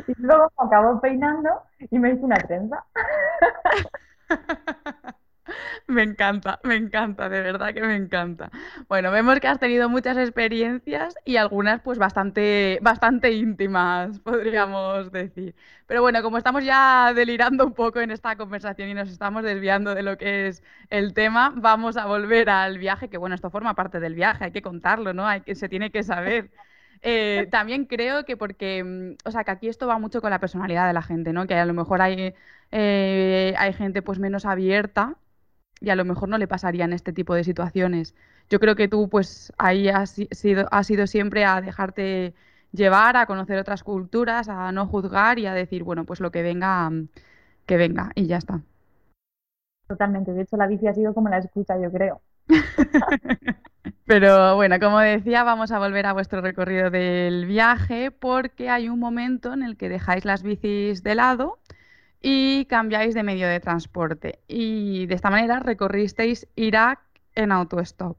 [0.06, 2.84] Y luego me acabó peinando y me hizo una trenza.
[5.86, 8.50] Me encanta, me encanta, de verdad que me encanta.
[8.88, 15.54] Bueno, vemos que has tenido muchas experiencias y algunas pues bastante, bastante íntimas, podríamos decir.
[15.86, 19.94] Pero bueno, como estamos ya delirando un poco en esta conversación y nos estamos desviando
[19.94, 23.74] de lo que es el tema, vamos a volver al viaje, que bueno, esto forma
[23.74, 25.26] parte del viaje, hay que contarlo, ¿no?
[25.26, 26.50] Hay que, se tiene que saber.
[27.02, 30.40] Eh, también creo que porque, mm, o sea, que aquí esto va mucho con la
[30.40, 31.46] personalidad de la gente, ¿no?
[31.46, 32.34] Que a lo mejor hay,
[32.72, 35.16] eh, hay gente pues menos abierta
[35.80, 38.14] y a lo mejor no le pasarían este tipo de situaciones.
[38.50, 42.34] Yo creo que tú, pues, ahí has si- sido, has ido siempre a dejarte
[42.72, 46.42] llevar, a conocer otras culturas, a no juzgar y a decir, bueno, pues lo que
[46.42, 47.08] venga, mm,
[47.66, 48.62] que venga, y ya está.
[49.86, 50.32] Totalmente.
[50.32, 52.22] De hecho, la bici ha sido como la escucha, yo creo.
[54.06, 58.98] Pero bueno, como decía, vamos a volver a vuestro recorrido del viaje porque hay un
[58.98, 61.58] momento en el que dejáis las bicis de lado
[62.20, 64.40] y cambiáis de medio de transporte.
[64.48, 67.00] Y de esta manera recorristeis Irak
[67.34, 68.16] en autostop.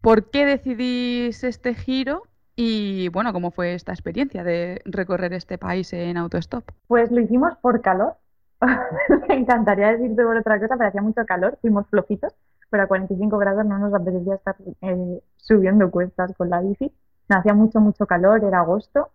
[0.00, 2.24] ¿Por qué decidís este giro?
[2.56, 6.64] Y bueno, ¿cómo fue esta experiencia de recorrer este país en autostop?
[6.86, 8.16] Pues lo hicimos por calor.
[9.28, 12.34] Me encantaría decirte por otra cosa, pero hacía mucho calor, fuimos flojitos,
[12.70, 16.92] pero a 45 grados no nos apetecía estar eh, subiendo cuestas con la bici.
[17.28, 19.10] No, hacía mucho, mucho calor, era agosto.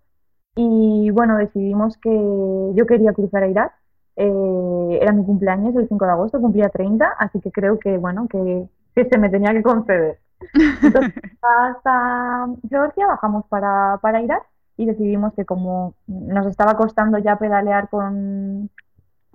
[0.56, 3.74] Y bueno, decidimos que yo quería cruzar a Irak.
[4.22, 8.28] Eh, era mi cumpleaños el 5 de agosto, cumplía 30, así que creo que, bueno,
[8.28, 10.20] que, que se me tenía que conceder.
[10.82, 14.44] Entonces, hasta Georgia bajamos para, para Irak
[14.78, 18.70] y decidimos que como nos estaba costando ya pedalear con,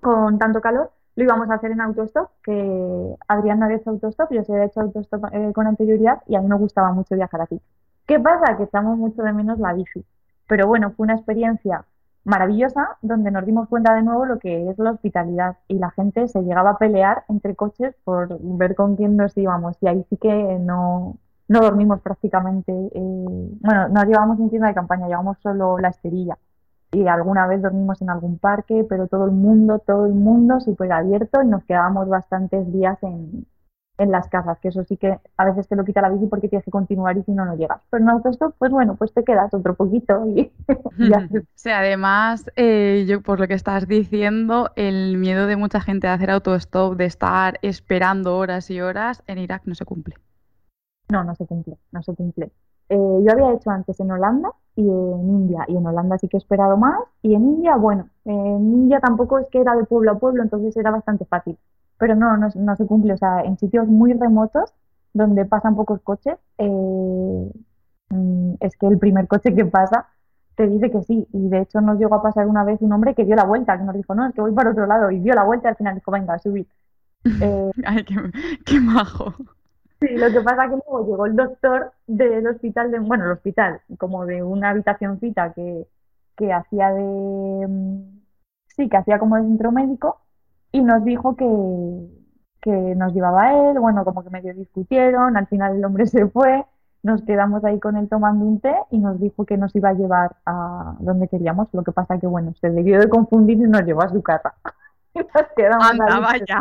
[0.03, 4.33] con tanto calor, lo íbamos a hacer en autostop, que Adrián no había hecho autostop,
[4.33, 7.43] yo sí había hecho autostop eh, con anterioridad y a mí me gustaba mucho viajar
[7.43, 7.61] así.
[8.07, 8.57] ¿Qué pasa?
[8.59, 10.05] Que echamos mucho de menos la bici.
[10.47, 11.85] Pero bueno, fue una experiencia
[12.25, 16.27] maravillosa donde nos dimos cuenta de nuevo lo que es la hospitalidad y la gente
[16.29, 20.17] se llegaba a pelear entre coches por ver con quién nos íbamos y ahí sí
[20.17, 21.17] que no,
[21.49, 22.73] no dormimos prácticamente.
[22.73, 26.39] eh, bueno, no llevábamos en tienda de campaña, llevábamos solo la esterilla
[26.93, 30.93] y alguna vez dormimos en algún parque, pero todo el mundo, todo el mundo súper
[30.93, 33.47] abierto y nos quedábamos bastantes días en,
[33.99, 36.49] en las casas, que eso sí que a veces te lo quita la bici porque
[36.49, 37.81] tienes que continuar y si no, no llegas.
[37.91, 40.53] Pero en autostop, pues bueno, pues te quedas otro poquito y
[40.99, 41.29] ya.
[41.55, 46.13] Sí, además, eh, yo por lo que estás diciendo, el miedo de mucha gente de
[46.13, 50.17] hacer autostop, de estar esperando horas y horas, en Irak no se cumple.
[51.11, 52.51] No, no se cumple, no se cumple.
[52.89, 56.37] Eh, yo había hecho antes en Holanda y en India, y en Holanda sí que
[56.37, 60.13] he esperado más, y en India, bueno, en India tampoco es que era de pueblo
[60.13, 61.57] a pueblo, entonces era bastante fácil,
[62.05, 64.75] pero no, no, no se cumple, o sea, en sitios muy remotos
[65.15, 67.51] donde pasan pocos coches, eh,
[68.11, 70.09] mm, es que el primer coche que pasa
[70.55, 71.27] te dice que sí.
[71.33, 73.79] Y de hecho nos llegó a pasar una vez un hombre que dio la vuelta,
[73.79, 75.11] que nos dijo, no, es que voy para otro lado.
[75.11, 76.67] Y dio la vuelta y al final dijo, venga, subid.
[77.41, 78.17] Eh, Ay, qué,
[78.67, 79.33] qué majo.
[79.99, 83.81] Sí, lo que pasa que luego llegó el doctor del hospital, de, bueno, el hospital,
[83.97, 85.87] como de una habitacióncita que,
[86.37, 88.21] que hacía de, mm,
[88.77, 90.21] sí, que hacía como de centro médico
[90.75, 91.47] y nos dijo que,
[92.61, 96.27] que nos llevaba a él, bueno, como que medio discutieron, al final el hombre se
[96.27, 96.65] fue,
[97.05, 99.95] nos quedamos ahí con él tomando un té y nos dijo que nos iba a
[99.95, 103.83] llevar a donde queríamos, lo que pasa que, bueno, se debió de confundir y nos
[103.83, 104.55] llevó a su casa.
[105.81, 106.61] Anda, vaya.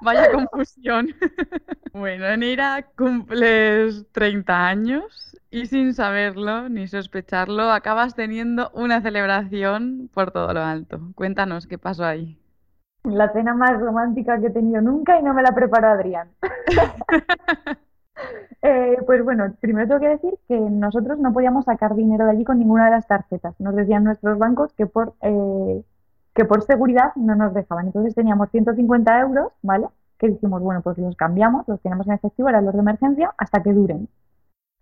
[0.00, 1.08] Vaya confusión.
[1.92, 10.30] bueno, Nira, cumples 30 años y sin saberlo ni sospecharlo, acabas teniendo una celebración por
[10.30, 11.12] todo lo alto.
[11.14, 12.38] Cuéntanos qué pasó ahí.
[13.06, 16.28] La cena más romántica que he tenido nunca y no me la preparó Adrián.
[18.62, 22.44] Eh, pues bueno, primero tengo que decir que nosotros no podíamos sacar dinero de allí
[22.44, 23.54] con ninguna de las tarjetas.
[23.60, 25.84] Nos decían nuestros bancos que por eh,
[26.36, 27.86] que por seguridad no nos dejaban.
[27.86, 29.88] Entonces teníamos 150 euros, ¿vale?
[30.18, 33.62] Que dijimos, bueno, pues los cambiamos, los tenemos en efectivo, eran los de emergencia, hasta
[33.62, 34.08] que duren.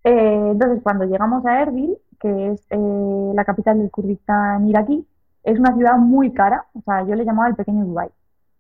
[0.03, 5.07] Eh, entonces, cuando llegamos a Erbil, que es eh, la capital del Kurdistán iraquí,
[5.45, 8.11] es una ciudad muy cara, o sea, yo le llamaba el pequeño Dubai.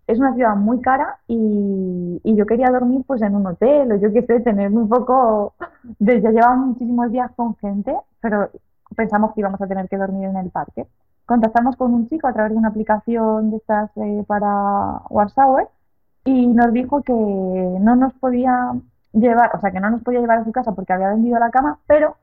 [0.07, 4.12] Es una ciudad muy cara y, yo quería dormir pues en un hotel o yo
[4.12, 5.55] qué sé, tener un poco
[5.99, 8.51] de, ya llevamos muchísimos días con gente, pero
[8.97, 10.87] pensamos que íbamos a tener que dormir en el parque
[11.27, 15.68] contactamos con un chico a través de una aplicación de estas eh, para Warsaw
[16.25, 18.73] y nos dijo que no nos podía
[19.12, 21.51] llevar, o sea, que no nos podía llevar a su casa porque había vendido la
[21.51, 22.16] cama, pero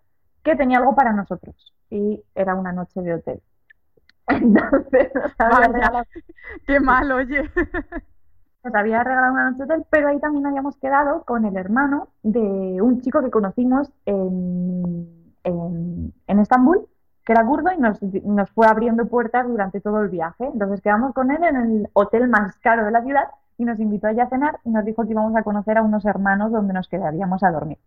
[0.44, 3.42] que tenía algo para nosotros y era una noche de hotel.
[4.38, 6.04] Entonces, regalado...
[6.68, 7.50] qué mal, oye.
[8.64, 12.10] Nos había regalado una noche de hotel, pero ahí también habíamos quedado con el hermano
[12.22, 16.88] de un chico que conocimos en, en, en Estambul
[17.26, 20.46] que era kurdo y nos, nos, fue abriendo puertas durante todo el viaje.
[20.46, 23.26] Entonces quedamos con él en el hotel más caro de la ciudad
[23.58, 26.06] y nos invitó allá a cenar y nos dijo que íbamos a conocer a unos
[26.06, 27.78] hermanos donde nos quedaríamos a dormir.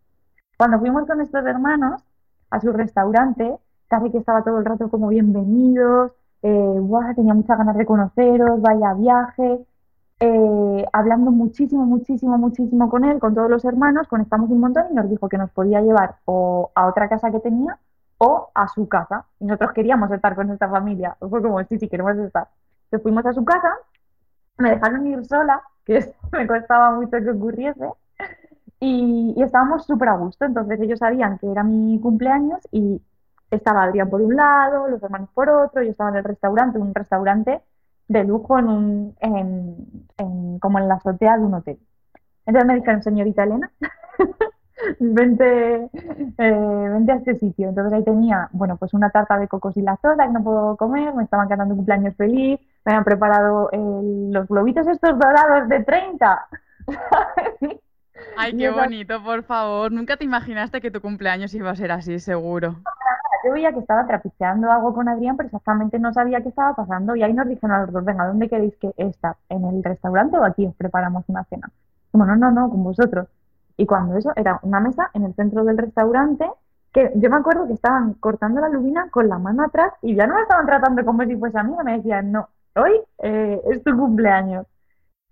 [0.57, 2.03] Cuando fuimos con estos hermanos
[2.51, 3.57] a su restaurante,
[3.89, 6.13] casi que estaba todo el rato como bienvenidos,
[6.45, 9.65] eh, tenía muchas ganas de conoceros, vaya viaje,
[10.21, 14.95] eh, hablando muchísimo, muchísimo, muchísimo con él, con todos los hermanos, conectamos un montón y
[14.95, 17.79] nos dijo que nos podía llevar o a otra casa que tenía
[18.19, 19.25] o a su casa.
[19.41, 21.17] Y nosotros queríamos estar con esta familia.
[21.31, 22.49] Fue como, sí, sí, queremos estar.
[22.85, 23.73] Entonces fuimos a su casa,
[24.59, 27.89] me dejaron ir sola, que me costaba mucho que ocurriese,
[28.81, 30.45] y, estábamos súper a gusto.
[30.45, 33.01] Entonces ellos sabían que era mi cumpleaños y
[33.51, 36.95] estaba Adrián por un lado, los hermanos por otro, yo estaba en el restaurante, un
[36.95, 37.63] restaurante
[38.09, 41.79] de lujo en un, en, como en la azotea de un hotel.
[42.47, 43.71] Entonces me dijeron, señorita Elena,
[45.01, 45.91] vente,
[46.39, 47.71] eh, vente a este sitio.
[47.71, 50.77] Entonces ahí tenía, bueno, pues una tarta de cocos y la soda que no puedo
[50.77, 55.83] comer, me estaban cantando un cumpleaños feliz, me habían preparado los globitos estos dorados de
[55.85, 56.47] 30.
[58.37, 59.91] Ay, qué bonito, por favor.
[59.91, 62.77] Nunca te imaginaste que tu cumpleaños iba a ser así, seguro.
[63.45, 67.15] Yo veía que estaba trapicheando algo con Adrián, pero exactamente no sabía qué estaba pasando.
[67.17, 69.37] Y ahí nos dijeron a los dos, venga, ¿dónde queréis que estar?
[69.49, 71.71] ¿En el restaurante o aquí os preparamos una cena?
[72.11, 73.29] Como, no, no, no, con vosotros.
[73.77, 76.49] Y cuando eso era una mesa en el centro del restaurante,
[76.93, 80.27] que yo me acuerdo que estaban cortando la lubina con la mano atrás y ya
[80.27, 83.83] no me estaban tratando como si fuese a mí, me decían, no, hoy eh, es
[83.83, 84.67] tu cumpleaños.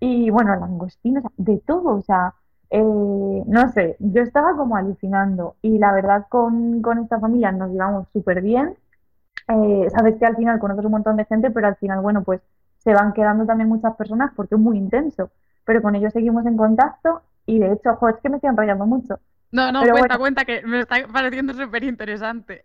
[0.00, 2.34] Y bueno, langostinos, de todo, o sea,
[2.74, 7.70] eh, no sé, yo estaba como alucinando y la verdad con, con esta familia nos
[7.70, 8.74] llevamos súper bien.
[9.46, 12.40] Eh, sabes que al final conoces un montón de gente, pero al final, bueno, pues
[12.78, 15.30] se van quedando también muchas personas porque es muy intenso.
[15.66, 18.86] Pero con ellos seguimos en contacto y de hecho, ojo, es que me estoy enrollando
[18.86, 19.18] mucho.
[19.50, 22.64] No, no, cuenta, cuenta, que me está pareciendo súper interesante.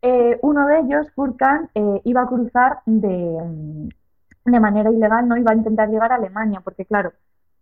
[0.00, 3.90] Eh, uno de ellos, Furkan, eh, iba a cruzar de,
[4.44, 7.12] de, manera ilegal, no iba a intentar llegar a Alemania, porque claro,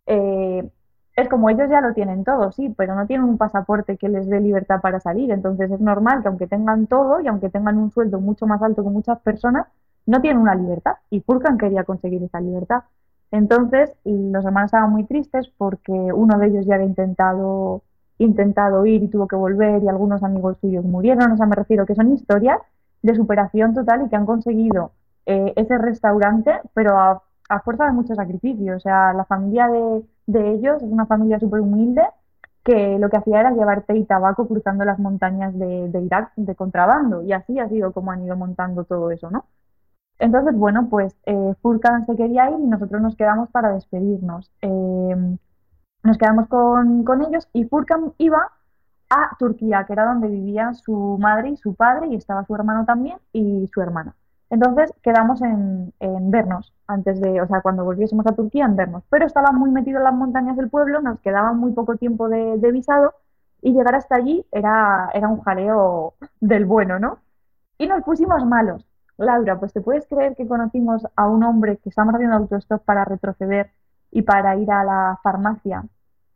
[0.04, 0.70] eh,
[1.16, 4.28] es como ellos ya lo tienen todo, sí, pero no tienen un pasaporte que les
[4.28, 5.30] dé libertad para salir.
[5.30, 8.82] Entonces es normal que aunque tengan todo y aunque tengan un sueldo mucho más alto
[8.82, 9.66] que muchas personas,
[10.06, 10.94] no tienen una libertad.
[11.10, 12.84] Y Furkan quería conseguir esa libertad.
[13.30, 17.82] Entonces, los hermanos estaban muy tristes porque uno de ellos ya había intentado,
[18.18, 21.32] intentado ir y tuvo que volver y algunos amigos suyos murieron.
[21.32, 22.58] O sea, me refiero que son historias
[23.02, 24.92] de superación total y que han conseguido
[25.26, 27.22] eh, ese restaurante, pero a,
[27.64, 28.76] fuerza de mucho sacrificio.
[28.76, 30.02] O sea, la familia de,
[30.32, 32.02] de ellos es una familia súper humilde
[32.64, 36.54] que lo que hacía era llevar té y tabaco cruzando las montañas de, Irak de
[36.54, 37.22] contrabando.
[37.22, 39.46] Y así ha sido como han ido montando todo eso, ¿no?
[40.18, 44.50] Entonces, bueno, pues eh, Furkan se quería ir y nosotros nos quedamos para despedirnos.
[44.60, 45.38] Em,
[46.02, 48.50] nos quedamos con, ellos y Furkan iba
[49.10, 52.84] a Turquía, que era donde vivían su madre y su padre, y estaba su hermano
[52.84, 54.14] también y su hermana.
[54.50, 55.92] Entonces quedamos en,
[56.30, 59.04] vernos antes de, o sea, cuando volviésemos a Turquía, en vernos.
[59.08, 62.56] Pero estaba muy metido en las montañas del pueblo, nos quedaba muy poco tiempo de,
[62.72, 63.14] visado
[63.62, 67.18] y llegar hasta allí era, era un jaleo del bueno, ¿no?
[67.78, 68.86] Y nos pusimos malos.
[69.18, 73.04] Laura, pues te puedes creer que conocimos a un hombre que estamos haciendo autostop para
[73.04, 73.70] retroceder
[74.10, 75.84] y para ir a la farmacia.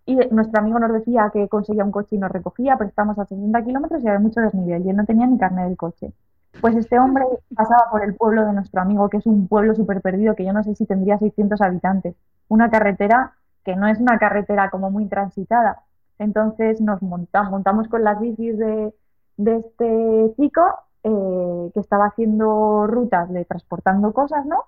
[0.06, 3.24] Y nuestro amigo nos decía que conseguía un coche y nos recogía, pero estamos a
[3.24, 6.12] 60 kilómetros y había mucho desnivel y él no tenía ni carnet del coche.
[6.60, 7.24] Pues este hombre
[7.54, 10.52] pasaba por el pueblo de nuestro amigo, que es un pueblo súper perdido, que yo
[10.52, 12.14] no sé si tendría 600 habitantes.
[12.48, 13.34] Una carretera
[13.64, 15.82] que no es una carretera como muy transitada.
[16.18, 18.94] Entonces nos montamos, montamos con las bicis de,
[19.36, 20.62] de este chico
[21.02, 24.64] eh, que estaba haciendo rutas de transportando cosas, ¿no?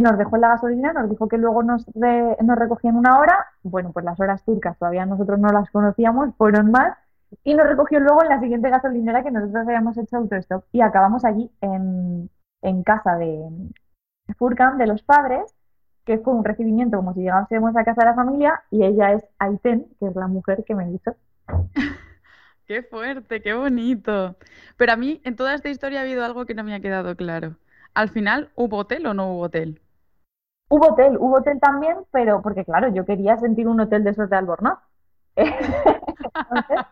[0.00, 3.46] nos dejó la gasolina, nos dijo que luego nos, nos recogía en una hora.
[3.62, 6.96] Bueno, pues las horas turcas todavía nosotros no las conocíamos, fueron más
[7.44, 11.24] y nos recogió luego en la siguiente gasolinera que nosotros habíamos hecho autostop y acabamos
[11.24, 12.28] allí en,
[12.84, 13.48] casa de
[14.36, 15.54] Furkan, de los padres,
[16.04, 19.24] que fue un recibimiento como si llegásemos a casa de la familia y ella es
[19.38, 21.14] Aiten, que es la mujer que me hizo.
[22.64, 24.36] Qué fuerte, qué bonito.
[24.76, 27.16] Pero a mí en toda esta historia ha habido algo que no me ha quedado
[27.16, 27.56] claro.
[27.92, 29.80] Al final, ¿hubo hotel o no hubo hotel?
[30.70, 34.30] Hubo hotel, hubo hotel también, pero porque claro, yo quería sentir un hotel de esos
[34.30, 34.78] de Albornoz.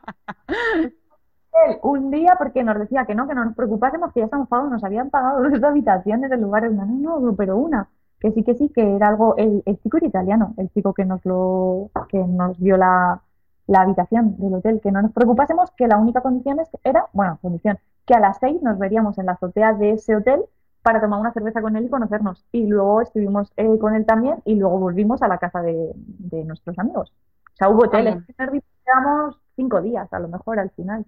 [1.83, 4.73] un día porque nos decía que no, que no nos preocupásemos, que ya estamos pagados,
[4.73, 6.87] nos habían pagado dos habitaciones del lugar, no,
[7.21, 7.89] no, pero una,
[8.21, 11.25] que sí, que sí, que era algo, el, chico era italiano, el chico que nos
[11.25, 13.23] lo, que nos dio la,
[13.67, 17.79] la habitación del hotel, que no nos preocupásemos, que la única condición era, bueno, condición,
[18.07, 20.43] que a las seis nos veríamos en la azotea de ese hotel
[20.83, 22.47] para tomar una cerveza con él y conocernos.
[22.53, 26.45] Y luego estuvimos eh, con él también y luego volvimos a la casa de, de
[26.45, 27.13] nuestros amigos.
[27.53, 28.25] O sea, hubo hoteles.
[28.37, 31.07] Quedamos cinco días, a lo mejor, al final.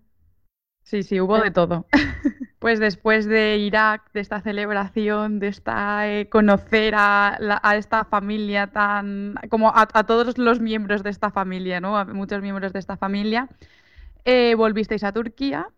[0.82, 1.86] Sí, sí, hubo de todo.
[2.58, 7.36] Pues después de Irak, de esta celebración, de esta eh, conocer a,
[7.76, 11.98] esta familia tan, como a, todos los miembros de esta familia, ¿no?
[11.98, 13.48] A muchos miembros de esta familia,
[14.24, 15.70] eh, volvisteis a Turquía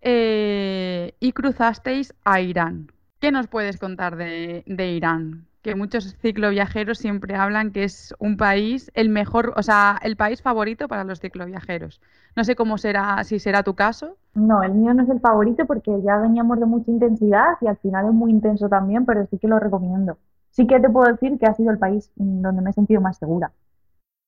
[0.00, 2.90] eh, y cruzasteis a Irán.
[3.20, 5.46] ¿Qué nos puedes contar de, de Irán?
[5.66, 10.40] Que muchos cicloviajeros siempre hablan que es un país, el mejor, o sea, el país
[10.40, 12.00] favorito para los cicloviajeros.
[12.36, 14.16] No sé cómo será, si será tu caso.
[14.34, 17.76] No, el mío no es el favorito porque ya veníamos de mucha intensidad y al
[17.78, 20.18] final es muy intenso también, pero sí que lo recomiendo.
[20.50, 23.18] Sí que te puedo decir que ha sido el país donde me he sentido más
[23.18, 23.50] segura.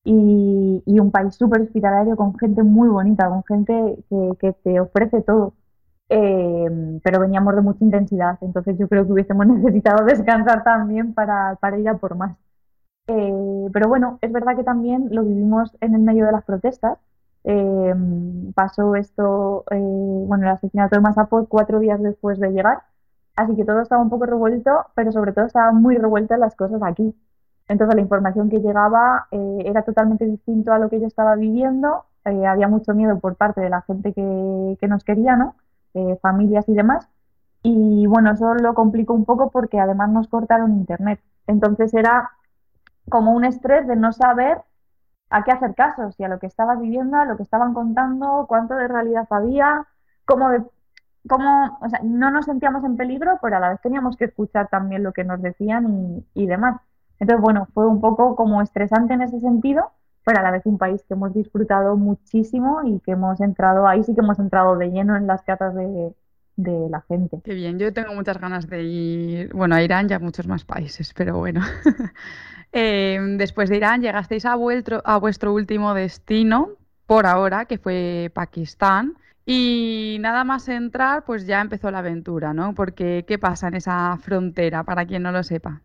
[0.02, 5.22] Y, un país súper hospitalario con gente muy bonita, con gente que, que te ofrece
[5.22, 5.54] todo.
[6.10, 11.56] Eh, pero veníamos de mucha intensidad, entonces yo creo que hubiésemos necesitado descansar también para,
[11.56, 12.36] para ir a por más.
[13.08, 16.98] Eh, pero bueno, es verdad que también lo vivimos en el medio de las protestas.
[17.44, 17.94] Eh,
[18.54, 22.82] pasó esto, bueno, el asesinato de Masapot cuatro días después de llegar,
[23.36, 26.82] así que todo estaba un poco revuelto, pero sobre todo estaban muy revueltas las cosas
[26.82, 27.14] aquí.
[27.68, 32.68] Entonces la información que llegaba era totalmente distinto a lo que yo estaba viviendo, había
[32.68, 35.54] mucho miedo por parte de la gente que, que nos quería, ¿no?
[35.98, 37.08] Eh, familias y demás.
[37.62, 41.20] Y bueno, eso lo complicó un poco porque además nos cortaron internet.
[41.46, 42.30] Entonces era
[43.08, 44.62] como un estrés de no saber
[45.30, 48.46] a qué hacer caso, si a lo que estabas viviendo, a lo que estaban contando,
[48.48, 49.86] cuánto de realidad había,
[50.24, 50.62] cómo, de,
[51.28, 54.68] cómo o sea, no nos sentíamos en peligro, pero a la vez teníamos que escuchar
[54.68, 56.80] también lo que nos decían y, y demás.
[57.18, 59.90] Entonces, bueno, fue un poco como estresante en ese sentido,
[60.24, 64.02] pero a la vez un país que hemos disfrutado muchísimo y que hemos entrado, ahí
[64.04, 66.14] sí que hemos entrado de lleno en las catas de,
[66.56, 67.40] la gente.
[67.44, 70.64] Qué bien, yo tengo muchas ganas de ir, bueno, a Irán y a muchos más
[70.64, 71.60] países, pero bueno.
[72.70, 76.72] Em, después de Irán llegasteis a, vuestro, a vuestro último destino,
[77.06, 79.16] por ahora, que fue Pakistán.
[79.46, 82.74] Y nada más entrar, pues ya empezó la aventura, ¿no?
[82.74, 85.80] Porque, ¿qué pasa en esa frontera, para quien no lo sepa?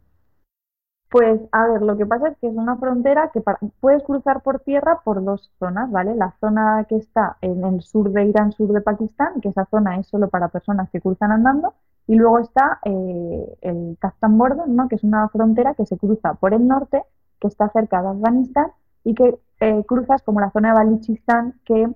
[1.13, 3.39] Pues a ver, lo que pasa es que es una frontera que
[3.79, 6.15] puedes cruzar por tierra por dos zonas, ¿vale?
[6.15, 9.99] La zona que está en el sur de Irán, sur de Pakistán, que esa zona
[9.99, 11.75] es solo para personas que cruzan andando,
[12.07, 14.87] y luego está eh, el Kaztan Border, ¿no?
[14.87, 17.03] Que es una frontera que se cruza por el norte,
[17.39, 18.71] que está cerca de Afganistán,
[19.03, 21.89] y que eh, cruzas como la zona de Baluchistán, que,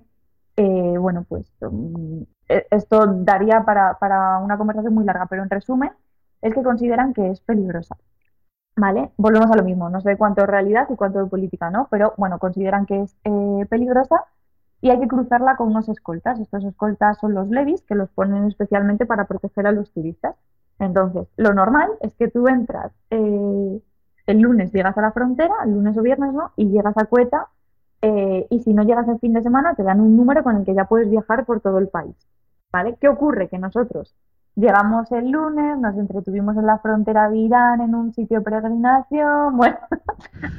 [0.56, 5.50] eh, bueno, pues mm, e, esto daría para, para una conversación muy larga, pero en
[5.50, 5.90] resumen,
[6.40, 7.96] es que consideran que es peligrosa.
[8.78, 9.10] ¿Vale?
[9.16, 11.88] Volvemos a lo mismo, no sé cuánto de realidad y cuánto de política, ¿no?
[11.90, 14.24] Pero bueno, consideran que es eh, peligrosa
[14.80, 16.38] y hay que cruzarla con unos escoltas.
[16.38, 20.36] Estos escoltas son los levis que los ponen especialmente para proteger a los turistas.
[20.78, 23.80] Entonces, lo normal es que tú entras eh,
[24.26, 26.52] el lunes, llegas a la frontera, el lunes o viernes, ¿no?
[26.54, 27.48] Y llegas a Cueta
[28.00, 30.64] eh, y si no llegas el fin de semana, te dan un número con el
[30.64, 32.14] que ya puedes viajar por todo el país.
[32.70, 32.96] ¿Vale?
[33.00, 33.48] ¿Qué ocurre?
[33.48, 34.14] Que nosotros
[34.58, 39.56] llegamos el lunes, nos entretuvimos en la frontera de Irán en un sitio de peregrinación,
[39.56, 39.78] bueno,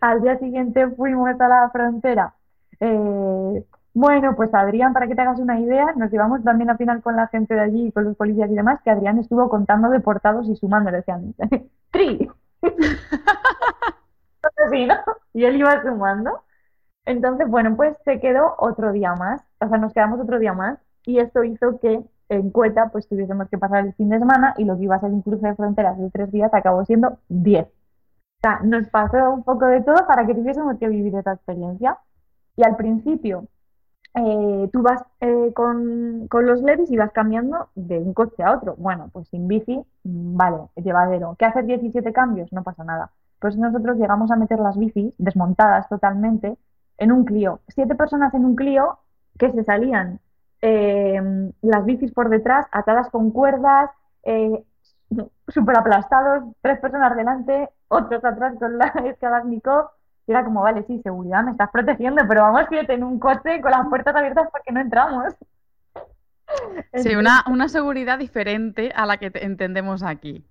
[0.00, 2.34] al día siguiente, fuimos a la frontera.
[2.80, 7.00] Eh, bueno, pues Adrián, para que te hagas una idea, nos llevamos también al final
[7.02, 10.48] con la gente de allí, con los policías y demás, que Adrián estuvo contando deportados
[10.48, 11.34] y sumando, decían,
[11.90, 12.30] ¡tri!
[15.32, 16.42] Y él iba sumando.
[17.06, 20.78] Entonces, bueno, pues se quedó otro día más, o sea, nos quedamos otro día más
[21.06, 24.64] y esto hizo que en Cueta pues tuviésemos que pasar el fin de semana y
[24.64, 27.66] lo que iba a ser un cruce de fronteras de tres días acabó siendo diez.
[27.66, 31.98] O sea, nos pasó un poco de todo para que tuviésemos que vivir esa experiencia.
[32.56, 33.48] Y al principio
[34.14, 38.74] eh, tú vas eh, con, los levis y vas cambiando de un coche a otro.
[38.78, 41.36] Bueno, pues sin bici, mm, vale, llevadero.
[41.38, 42.52] ¿Qué hacer 17 cambios?
[42.52, 43.10] No pasa nada.
[43.40, 46.56] Pues nosotros llegamos a meter las bicis desmontadas totalmente
[46.98, 47.60] en un Clio.
[47.68, 48.98] Siete personas en un Clio
[49.38, 50.20] que se salían
[50.66, 51.20] eh,
[51.60, 53.90] las bicis por detrás, atadas con cuerdas,
[54.22, 54.64] eh,
[55.48, 59.90] súper aplastados, tres personas delante, otros atrás con la Skadashnikov.
[60.26, 63.60] Y era como, vale, sí, seguridad, me estás protegiendo, pero vamos, fíjate, en un coche
[63.60, 65.34] con las puertas abiertas porque no entramos.
[66.92, 70.44] Sí, una, una seguridad diferente a la que entendemos aquí.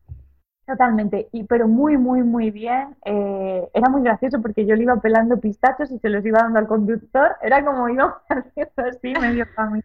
[0.65, 2.97] Totalmente, y, pero muy, muy, muy bien.
[3.05, 6.59] Eh, era muy gracioso porque yo le iba pelando pistachos y se los iba dando
[6.59, 7.37] al conductor.
[7.41, 9.83] Era como iba haciendo así, medio camino.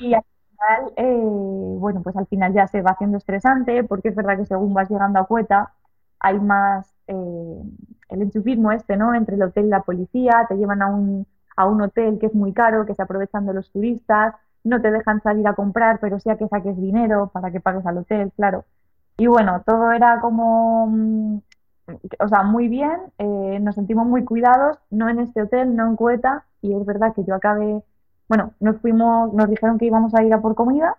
[0.00, 1.20] Y al final, eh,
[1.78, 4.90] bueno, pues al final ya se va haciendo estresante porque es verdad que según vas
[4.90, 5.72] llegando a Cueta
[6.20, 7.62] hay más eh,
[8.08, 9.14] el enchufismo este, ¿no?
[9.14, 11.26] Entre el hotel y la policía, te llevan a un,
[11.56, 14.34] a un hotel que es muy caro, que se aprovechan de los turistas,
[14.64, 17.84] no te dejan salir a comprar, pero sí a que saques dinero para que pagues
[17.86, 18.64] al hotel, claro.
[19.18, 21.38] Y bueno, todo era como, mm,
[22.20, 25.96] o sea, muy bien, eh, nos sentimos muy cuidados, no en este hotel, no en
[25.96, 27.82] Cueta, y es verdad que yo acabé,
[28.28, 30.96] bueno, nos fuimos, nos dijeron que íbamos a ir a por comida,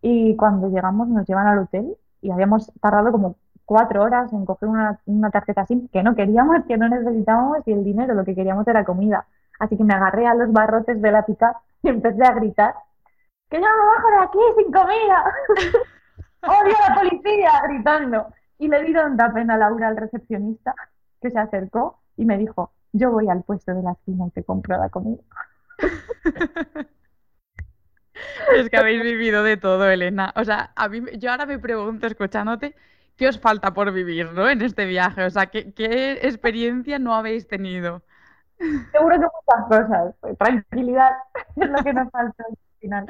[0.00, 4.68] y cuando llegamos nos llevan al hotel, y habíamos tardado como cuatro horas en coger
[4.68, 8.66] una, tarjeta SIM que no queríamos, que no necesitábamos, y el dinero, lo que queríamos
[8.68, 9.26] era comida.
[9.58, 12.74] Así que me agarré a los barrotes de la pica y empecé a gritar,
[13.48, 15.24] que yo me bajo de aquí sin comida.
[16.42, 17.50] ¡Odio a la policía!
[17.64, 18.26] gritando.
[18.58, 20.74] Y le di tanta pena a Laura, al recepcionista,
[21.20, 24.44] que se acercó y me dijo, yo voy al puesto de la esquina y te
[24.44, 25.22] compro la comida.
[28.54, 30.32] Es que habéis vivido de todo, Elena.
[30.36, 32.74] O sea, a mí, yo ahora me pregunto, escuchándote,
[33.16, 34.48] ¿qué os falta por vivir, ¿no?
[34.48, 35.24] En este viaje.
[35.24, 38.02] O sea, ¿qué, experiencia no habéis tenido?
[38.92, 40.38] Seguro que muchas cosas.
[40.38, 41.10] Tranquilidad
[41.56, 43.06] es lo que nos falta al final.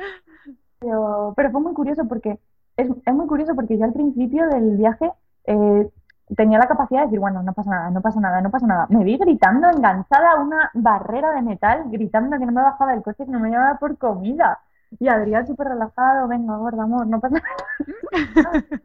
[0.78, 2.38] Pero, pero fue muy curioso porque
[2.76, 5.10] es, es, muy curioso porque yo al principio del viaje
[5.44, 5.88] eh,
[6.36, 8.86] tenía la capacidad de decir, bueno, no pasa nada, no pasa nada, no pasa nada.
[8.90, 13.02] Me vi gritando, enganchada a una barrera de metal, gritando que no me bajaba del
[13.02, 14.60] coche, que no me llevaba por comida.
[14.98, 18.52] Y Adrián súper relajado, venga, gorda, amor, no pasa nada.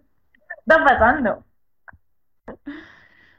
[0.60, 1.44] Está pasando.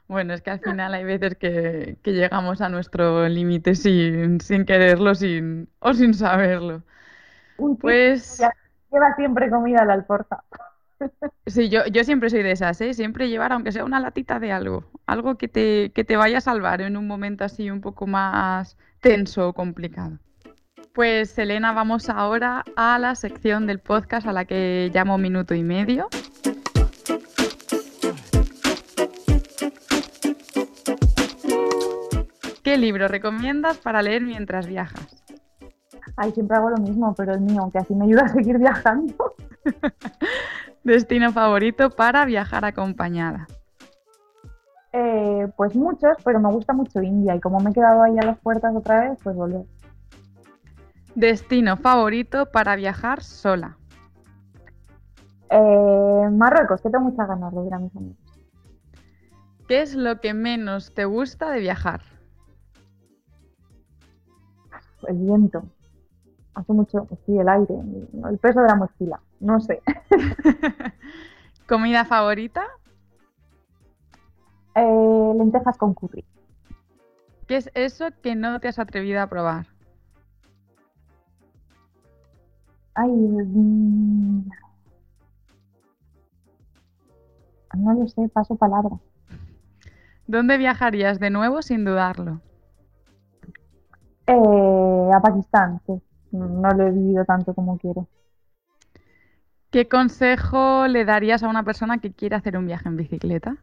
[0.06, 4.64] Bueno, es que al final hay veces que, que llegamos a nuestro límite sin, sin
[4.64, 6.82] quererlo sin, o sin saberlo.
[7.80, 8.40] Pues
[8.90, 10.44] lleva siempre comida a la alforja.
[11.46, 12.92] Sí, yo, yo siempre soy de esas, ¿eh?
[12.92, 16.42] Siempre llevar, aunque sea una latita de algo, algo que te, que te vaya a
[16.42, 20.18] salvar en un momento así un poco más tenso o complicado.
[20.92, 25.62] Pues Elena, vamos ahora a la sección del podcast a la que llamo minuto y
[25.62, 26.08] medio.
[32.62, 35.24] ¿Qué libro recomiendas para leer mientras viajas?
[36.16, 39.34] Ay, siempre hago lo mismo, pero el mío, que así me ayuda a seguir viajando.
[40.88, 43.46] Destino favorito para viajar acompañada.
[44.94, 48.24] Eh, pues muchos, pero me gusta mucho India y como me he quedado ahí a
[48.24, 49.66] las puertas otra vez, pues volver.
[51.14, 53.76] Destino favorito para viajar sola.
[55.50, 58.16] Eh, Marruecos, que tengo muchas ganas de ir a mis amigos.
[59.68, 62.00] ¿Qué es lo que menos te gusta de viajar?
[65.06, 65.64] El viento
[66.58, 67.74] hace mucho, sí, el aire,
[68.28, 69.80] el peso de la mochila, no sé.
[71.68, 72.64] ¿Comida favorita?
[74.74, 76.24] Eh, lentejas con curry.
[77.46, 79.66] ¿Qué es eso que no te has atrevido a probar?
[82.94, 84.48] Ay, mm,
[87.76, 88.96] no lo sé, paso palabra.
[90.26, 92.40] ¿Dónde viajarías de nuevo sin dudarlo?
[94.26, 96.02] Eh, a Pakistán, sí
[96.32, 98.06] no lo he vivido tanto como quiero.
[99.70, 103.56] ¿Qué consejo le darías a una persona que quiere hacer un viaje en bicicleta?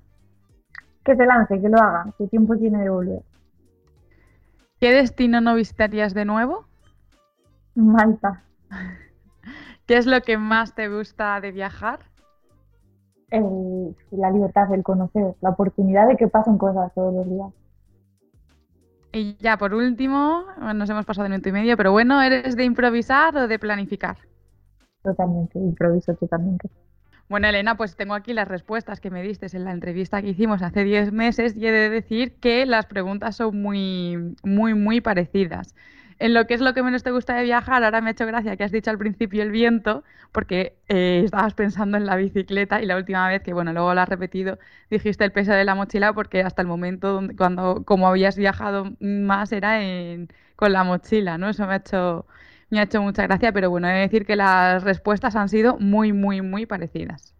[1.06, 3.22] que se lance, que lo haga, que tiempo tiene de volver.
[4.80, 6.66] ¿Qué destino no visitarías de nuevo?
[7.76, 8.44] Malta.
[9.86, 12.00] ¿Qué es lo que más te gusta de viajar?
[14.12, 17.52] la libertad del conocer, la oportunidad de que pasen cosas todos los días.
[19.16, 20.44] Y ya por último,
[20.76, 24.18] nos hemos pasado de minuto y medio, pero bueno, ¿eres de improvisar o de planificar?
[25.04, 26.70] Totalmente, improviso totalmente.
[27.30, 30.62] Bueno, Elena, pues tengo aquí las respuestas que me diste en la entrevista que hicimos
[30.62, 35.76] hace 10 meses y he de decir que las preguntas son muy, muy, muy parecidas.
[36.18, 38.26] En lo que es lo que menos te gusta de viajar, ahora me ha hecho
[38.26, 42.82] gracia que has dicho al principio el viento, porque eh, estabas pensando en la bicicleta
[42.82, 44.58] y la última vez que, bueno, luego lo has repetido,
[44.90, 49.52] dijiste el peso de la mochila porque hasta el momento cuando como habías viajado más
[49.52, 49.80] era
[50.56, 51.50] con la mochila, ¿no?
[51.50, 52.26] Eso me ha hecho
[52.70, 55.78] me ha hecho mucha gracia, pero bueno, he de decir que las respuestas han sido
[55.80, 57.34] muy, muy, muy parecidas.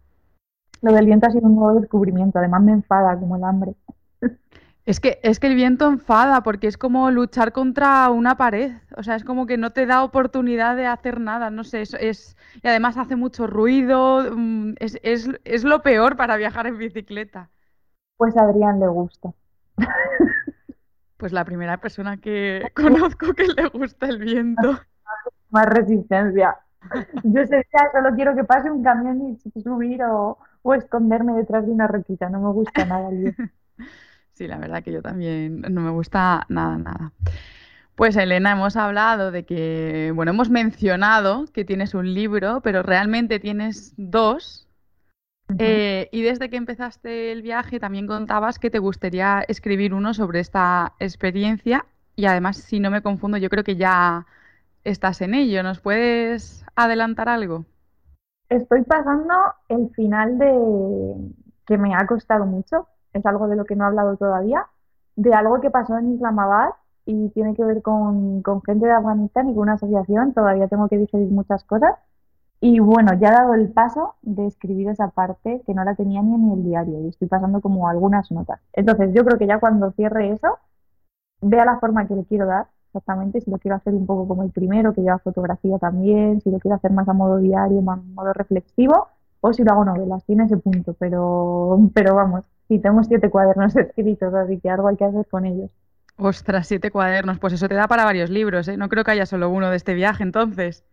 [0.82, 3.74] Lo del viento ha sido un nuevo descubrimiento, además me enfada como el hambre.
[4.86, 9.02] Es que, es que el viento enfada porque es como luchar contra una pared, o
[9.02, 12.68] sea, es como que no te da oportunidad de hacer nada, no sé, es, y
[12.68, 17.50] además hace mucho ruido, mm, es, es, es lo peor para viajar en bicicleta.
[18.16, 19.32] Pues a Adrián le gusta.
[21.18, 24.78] Pues la primera persona que conozco que le gusta el viento.
[25.50, 26.58] Más resistencia.
[27.24, 31.88] Yo solo quiero que pase un camión y subir o, o esconderme detrás de una
[31.88, 33.42] roquita, no me gusta nada el viento.
[34.36, 37.12] Sí, la verdad que yo también no me gusta nada, nada.
[37.94, 43.40] Pues Elena, hemos hablado de que, bueno, hemos mencionado que tienes un libro, pero realmente
[43.40, 44.68] tienes dos.
[45.58, 50.40] Eh, y desde que empezaste el viaje también contabas que te gustaría escribir uno sobre
[50.40, 54.26] esta experiencia y además, si no me confundo, yo creo que ya
[54.84, 55.62] estás en ello.
[55.62, 57.64] ¿Nos puedes adelantar algo?
[58.50, 59.32] Estoy pasando
[59.70, 60.52] el final de
[61.66, 64.66] que me ha costado mucho, es algo de lo que no he hablado todavía,
[65.16, 66.70] de algo que pasó en Islamabad
[67.06, 70.98] y tiene que ver con, gente de Afganistán y con una asociación, todavía tengo que
[70.98, 71.94] digerir muchas cosas.
[72.60, 76.22] Y bueno, ya he dado el paso de escribir esa parte que no la tenía
[76.22, 78.60] ni en el diario y estoy pasando como algunas notas.
[78.72, 80.58] Entonces yo creo que ya cuando cierre eso,
[81.42, 84.42] vea la forma que le quiero dar exactamente, si lo quiero hacer un poco como
[84.42, 87.98] el primero, que lleva fotografía también, si lo quiero hacer más a modo diario, más
[87.98, 89.08] a modo reflexivo,
[89.40, 93.76] o si lo hago novelas, tiene ese punto, pero, pero vamos, Sí, tengo siete cuadernos
[93.76, 95.70] escritos, así que algo hay que hacer con ellos.
[96.18, 98.76] Ostras, siete cuadernos, pues eso te da para varios libros, ¿eh?
[98.76, 100.84] No creo que haya solo uno de este viaje entonces.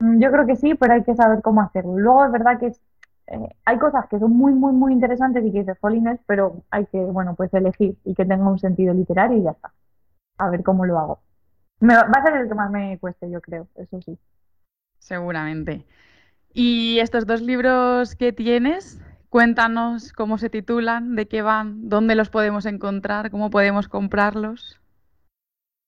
[0.00, 1.98] Mm, yo creo que sí, pero hay que saber cómo hacerlo.
[1.98, 5.60] Luego es verdad que eh, hay cosas que son muy, muy, muy interesantes y que
[5.60, 9.42] dices, jolines, pero hay que, bueno, pues elegir y que tenga un sentido literario y
[9.44, 9.72] ya está.
[10.38, 11.22] A ver cómo lo hago.
[11.82, 14.18] va a ser el que más me cueste, yo creo, eso sí.
[14.98, 15.86] Seguramente.
[16.52, 19.00] ¿Y estos dos libros que tienes,
[19.30, 24.80] Cuéntanos cómo se titulan, de qué van, dónde los podemos encontrar, cómo podemos comprarlos.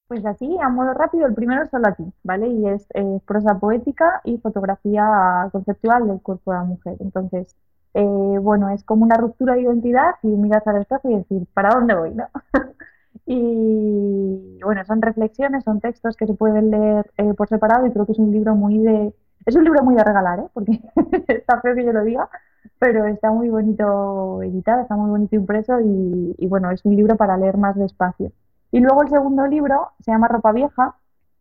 [0.06, 2.46] Pues así, a modo rápido, el primero es solo aquí, ¿vale?
[2.46, 6.96] Y es eh, prosa poética y fotografía conceptual del cuerpo de la mujer.
[7.00, 7.56] Entonces,
[7.94, 11.70] eh, bueno, es como una ruptura de identidad y miras al espejo y decir, ¿para
[11.70, 12.14] dónde voy?
[12.14, 12.28] ¿no?
[13.26, 18.06] y bueno, son reflexiones, son textos que se pueden leer eh, por separado y creo
[18.06, 19.12] que es un libro muy de...
[19.46, 20.48] Es un libro muy de regalar, ¿eh?
[20.54, 20.80] Porque
[21.26, 22.30] está feo que yo lo diga,
[22.78, 27.36] pero está muy bonito editado, está muy bonito impreso y, bueno, es un libro para
[27.36, 28.32] leer más despacio.
[28.70, 30.96] Y luego el segundo libro se llama Ropa Vieja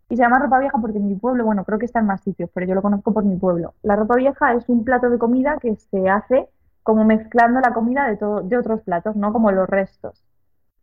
[0.10, 2.22] y se llama Ropa Vieja porque en mi pueblo, bueno, creo que está en más
[2.22, 3.74] sitios, pero yo lo conozco por mi pueblo.
[3.82, 6.50] La ropa vieja es un plato de comida que se hace
[6.84, 10.24] como mezclando la comida de, todo, de otros platos, no como los restos.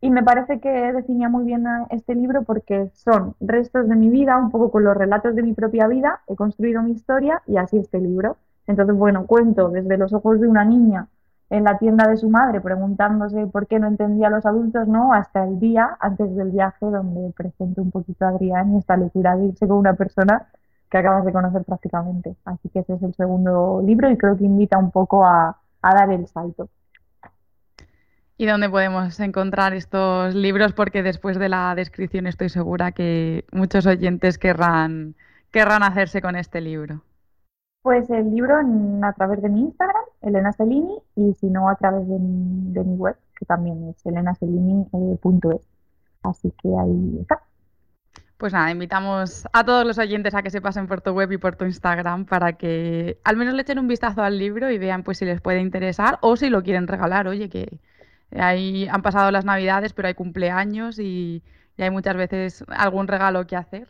[0.01, 4.37] Y me parece que definía muy bien este libro porque son restos de mi vida,
[4.37, 7.77] un poco con los relatos de mi propia vida, he construido mi historia y así
[7.77, 8.37] este libro.
[8.69, 11.07] Entonces, bueno, cuento desde los ojos de una niña
[11.49, 15.11] en la tienda de su madre preguntándose por qué no entendía a los adultos, ¿no?
[15.11, 19.35] Hasta el día antes del viaje donde presento un poquito a Adrián y esta locura
[19.35, 20.49] de irse con una persona
[20.87, 22.35] que acabas de conocer prácticamente.
[22.45, 25.95] Así que ese es el segundo libro y creo que invita un poco a, a
[25.95, 26.69] dar el salto.
[28.37, 30.73] ¿Y dónde podemos encontrar estos libros?
[30.73, 35.15] Porque después de la descripción estoy segura que muchos oyentes querrán,
[35.49, 37.01] querrán hacerse con este libro.
[37.81, 38.55] Pues el libro
[39.03, 43.15] a través de mi Instagram, Elena Celini, y si no a través de mi, web,
[43.37, 45.67] que también es elenacelini.es.
[46.23, 47.41] Así que ahí está.
[48.37, 51.37] Pues nada, invitamos a todos los oyentes a que se pasen por tu web y
[51.37, 55.03] por tu Instagram para que al menos le echen un vistazo al libro y vean
[55.03, 57.27] pues si les puede interesar o si lo quieren regalar.
[57.27, 57.79] Oye, que
[58.31, 61.43] ahí han pasado las navidades, pero hay cumpleaños y
[61.77, 63.89] hay muchas veces algún regalo que hacer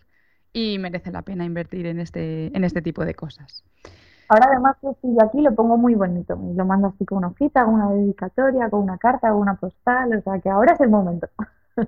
[0.53, 3.63] y merece la pena invertir en este, en este tipo de cosas.
[4.29, 6.39] Ahora además que estoy aquí lo pongo muy bonito.
[6.55, 10.15] Lo mando así con una hojita, con una dedicatoria, con una carta, con una postal.
[10.15, 11.27] O sea que ahora es el momento.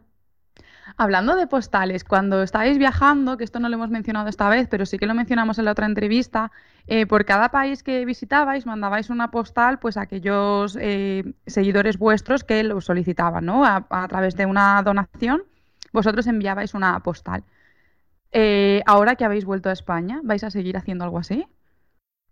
[0.98, 4.86] Hablando de postales, cuando estáis viajando, que esto no lo hemos mencionado esta vez, pero
[4.86, 6.52] sí que lo mencionamos en la otra entrevista,
[6.88, 12.44] eh, por cada país que visitabais mandabais una postal pues a aquellos eh, seguidores vuestros
[12.44, 13.66] que lo solicitaban, ¿no?
[13.66, 15.44] A, través de una donación,
[15.94, 17.44] vosotros enviabais una postal.
[18.32, 21.46] Eh, ahora que habéis vuelto a España, ¿vais a seguir haciendo algo así?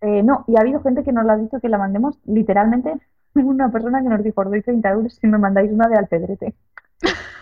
[0.02, 2.94] no, y ha habido gente que nos lo ha dicho que la mandemos literalmente.
[3.34, 6.54] Una persona que nos dijo, os doy 30 euros si me mandáis una de Alpedrete.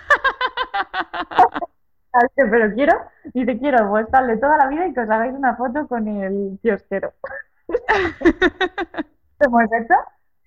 [2.35, 2.93] pero quiero,
[3.33, 6.59] te quiero postal de toda la vida y que os hagáis una foto con el
[6.61, 7.13] kiosquero.
[9.39, 9.95] ¿Cómo es esto?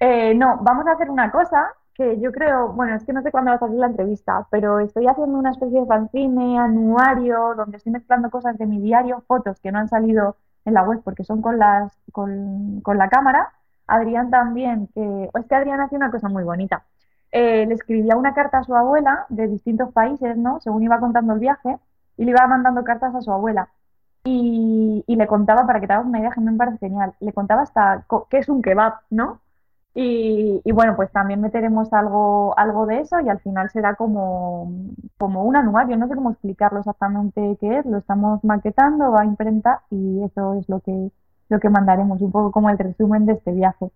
[0.01, 3.31] Eh, no, vamos a hacer una cosa que yo creo, bueno, es que no sé
[3.31, 7.77] cuándo va a salir la entrevista, pero estoy haciendo una especie de fanzine, anuario, donde
[7.77, 11.25] estoy mezclando cosas de mi diario, fotos que no han salido en la web porque
[11.25, 13.53] son con, las, con, con la cámara.
[13.87, 16.85] Adrián también, que, es que Adrián hace una cosa muy bonita
[17.33, 20.61] eh, le escribía una carta a su abuela de distintos países, ¿no?
[20.61, 21.79] Según iba contando el viaje,
[22.17, 23.69] y le iba mandando cartas a su abuela.
[24.25, 27.63] Y, le contaba, para que te hagas una idea, que me parece genial, le contaba
[27.63, 29.41] hasta qué es un kebab, ¿no?
[29.95, 34.73] Y, bueno, pues también meteremos algo, algo de eso y al final será como,
[35.19, 39.25] como un anuario, no sé cómo explicarlo exactamente qué es, lo estamos maquetando, va a
[39.25, 41.11] imprentar y eso es lo que,
[41.49, 43.91] lo que mandaremos, un poco como el resumen de este viaje.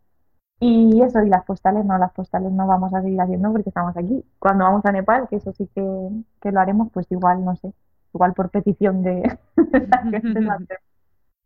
[0.61, 3.97] Y eso, y las postales no, las postales no vamos a seguir haciendo porque estamos
[3.97, 4.25] aquí.
[4.39, 7.73] Cuando vamos a Nepal, que eso sí que, lo haremos, pues igual, no sé,
[8.15, 9.39] igual por petición de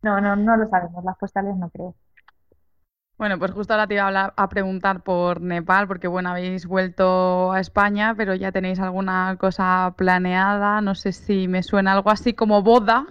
[0.01, 1.93] No, no, no lo sabemos, las postales no creo.
[3.19, 7.51] Bueno, pues justo ahora te iba a, a, preguntar por Nepal, porque bueno, habéis vuelto
[7.51, 12.33] a España, pero ya tenéis alguna cosa planeada, no sé si me suena algo así
[12.33, 13.05] como boda.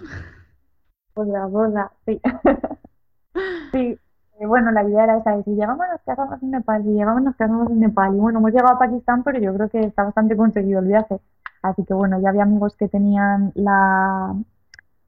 [1.13, 2.19] Boda, boda, sí.
[3.71, 3.99] sí,
[4.47, 7.69] bueno, la idea era esa, si llegamos nos casamos en Nepal, si llegamos nos casamos
[7.69, 8.15] en Nepal.
[8.15, 11.19] Y bueno, hemos llegado a Pakistán, pero yo creo que está bastante conseguido el viaje.
[11.61, 14.33] Así que bueno, ya había amigos que tenían la,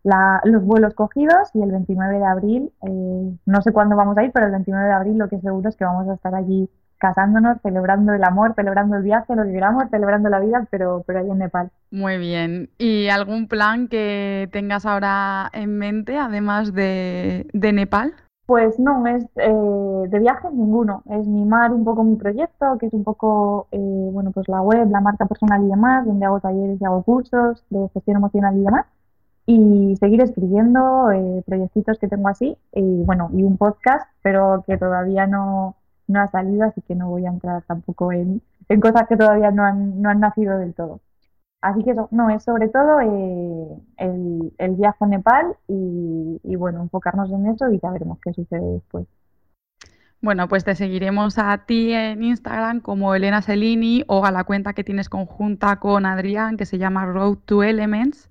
[0.03, 4.31] los vuelos cogidos y el 29 de abril, eh, no sé cuándo vamos a ir,
[4.31, 7.57] pero el 29 de abril lo que seguro es que vamos a estar allí casándonos,
[7.63, 11.29] celebrando el amor, celebrando el viaje, lo que queramos, celebrando la vida, pero, pero ahí
[11.29, 11.71] en Nepal.
[11.89, 12.69] Muy bien.
[12.77, 18.13] ¿Y algún plan que tengas ahora en mente, además de, de Nepal?
[18.45, 21.03] Pues no, es eh, de viajes ninguno.
[21.09, 23.77] Es mimar un poco mi proyecto, que es un poco, eh,
[24.11, 27.63] bueno, pues la web, la marca personal y demás, donde hago talleres y hago cursos
[27.69, 28.85] de gestión emocional y demás.
[29.45, 34.77] Y seguir escribiendo eh, proyectitos que tengo así, y bueno, y un podcast, pero que
[34.77, 35.75] todavía no,
[36.07, 39.51] no ha salido, así que no voy a entrar tampoco en, en cosas que todavía
[39.51, 41.01] no han, no han nacido del todo.
[41.61, 47.31] Así que eso, no, es sobre todo eh, el, viaje a Nepal y, bueno, enfocarnos
[47.31, 49.05] en eso y ya veremos qué sucede después.
[50.21, 54.73] Bueno, pues te seguiremos a ti en Instagram como Elena Celini o a la cuenta
[54.73, 58.30] que tienes conjunta con Adrián que se llama Road to Elements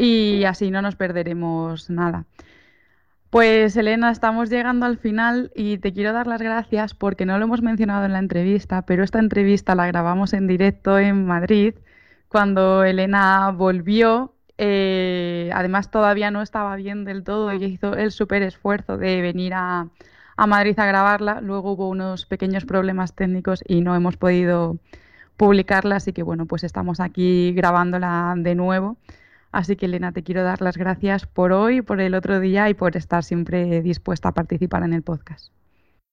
[0.00, 2.24] y así no nos perderemos nada.
[3.30, 7.44] Pues Elena, estamos llegando al final y te quiero dar las gracias porque no lo
[7.44, 11.74] hemos mencionado en la entrevista, pero esta entrevista la grabamos en directo en Madrid
[12.28, 18.42] cuando Elena volvió, eh, además todavía no estaba bien del todo y hizo el súper
[18.42, 19.88] esfuerzo de venir a,
[20.46, 21.40] Madrid a grabarla.
[21.40, 24.78] Luego hubo unos pequeños problemas técnicos y no hemos podido
[25.36, 28.96] publicarla, así que bueno, pues estamos aquí grabándola de nuevo.
[29.52, 32.74] Así que Elena, te quiero dar las gracias por hoy, por el otro día y
[32.74, 35.52] por estar siempre dispuesta a participar en el podcast.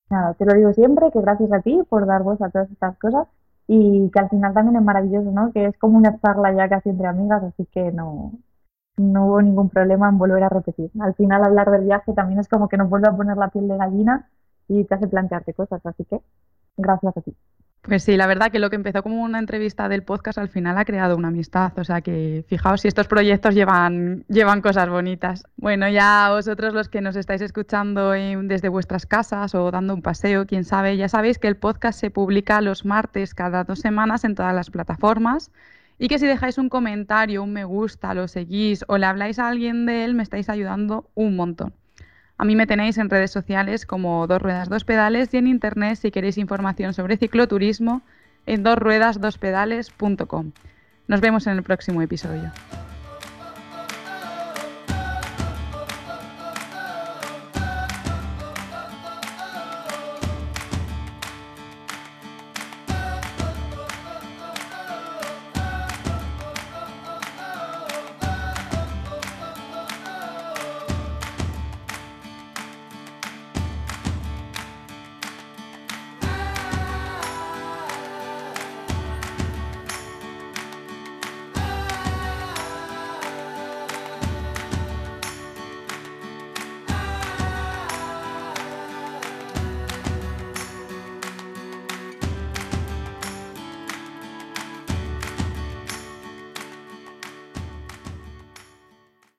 [0.09, 2.97] Nada, te lo digo siempre, que gracias a ti por dar voz a todas estas
[2.97, 3.27] cosas
[3.67, 5.51] y que al final también es maravilloso, ¿no?
[5.51, 8.31] Que es como una charla ya casi entre amigas, así que no,
[8.95, 10.89] no hubo ningún problema en volver a repetir.
[10.99, 13.67] Al final hablar del viaje también es como que nos vuelve a poner la piel
[13.67, 14.29] de gallina
[14.67, 16.21] y te hace plantearte cosas, así que
[16.77, 17.35] gracias a ti.
[17.81, 20.77] Pues sí, la verdad que lo que empezó como una entrevista del podcast al final
[20.77, 21.71] ha creado una amistad.
[21.79, 25.45] O sea que fijaos si estos proyectos llevan, llevan cosas bonitas.
[25.55, 30.45] Bueno, ya vosotros los que nos estáis escuchando desde vuestras casas o dando un paseo,
[30.45, 34.35] quién sabe, ya sabéis que el podcast se publica los martes cada dos semanas en
[34.35, 35.51] todas las plataformas.
[35.97, 39.47] Y que si dejáis un comentario, un me gusta, lo seguís o le habláis a
[39.47, 41.73] alguien de él, me estáis ayudando un montón.
[42.37, 45.97] A mí me tenéis en redes sociales como Dos Ruedas Dos Pedales y en internet
[45.97, 48.03] si queréis información sobre cicloturismo
[48.45, 50.51] en dosruedasdospedales.com.
[51.07, 52.51] Nos vemos en el próximo episodio.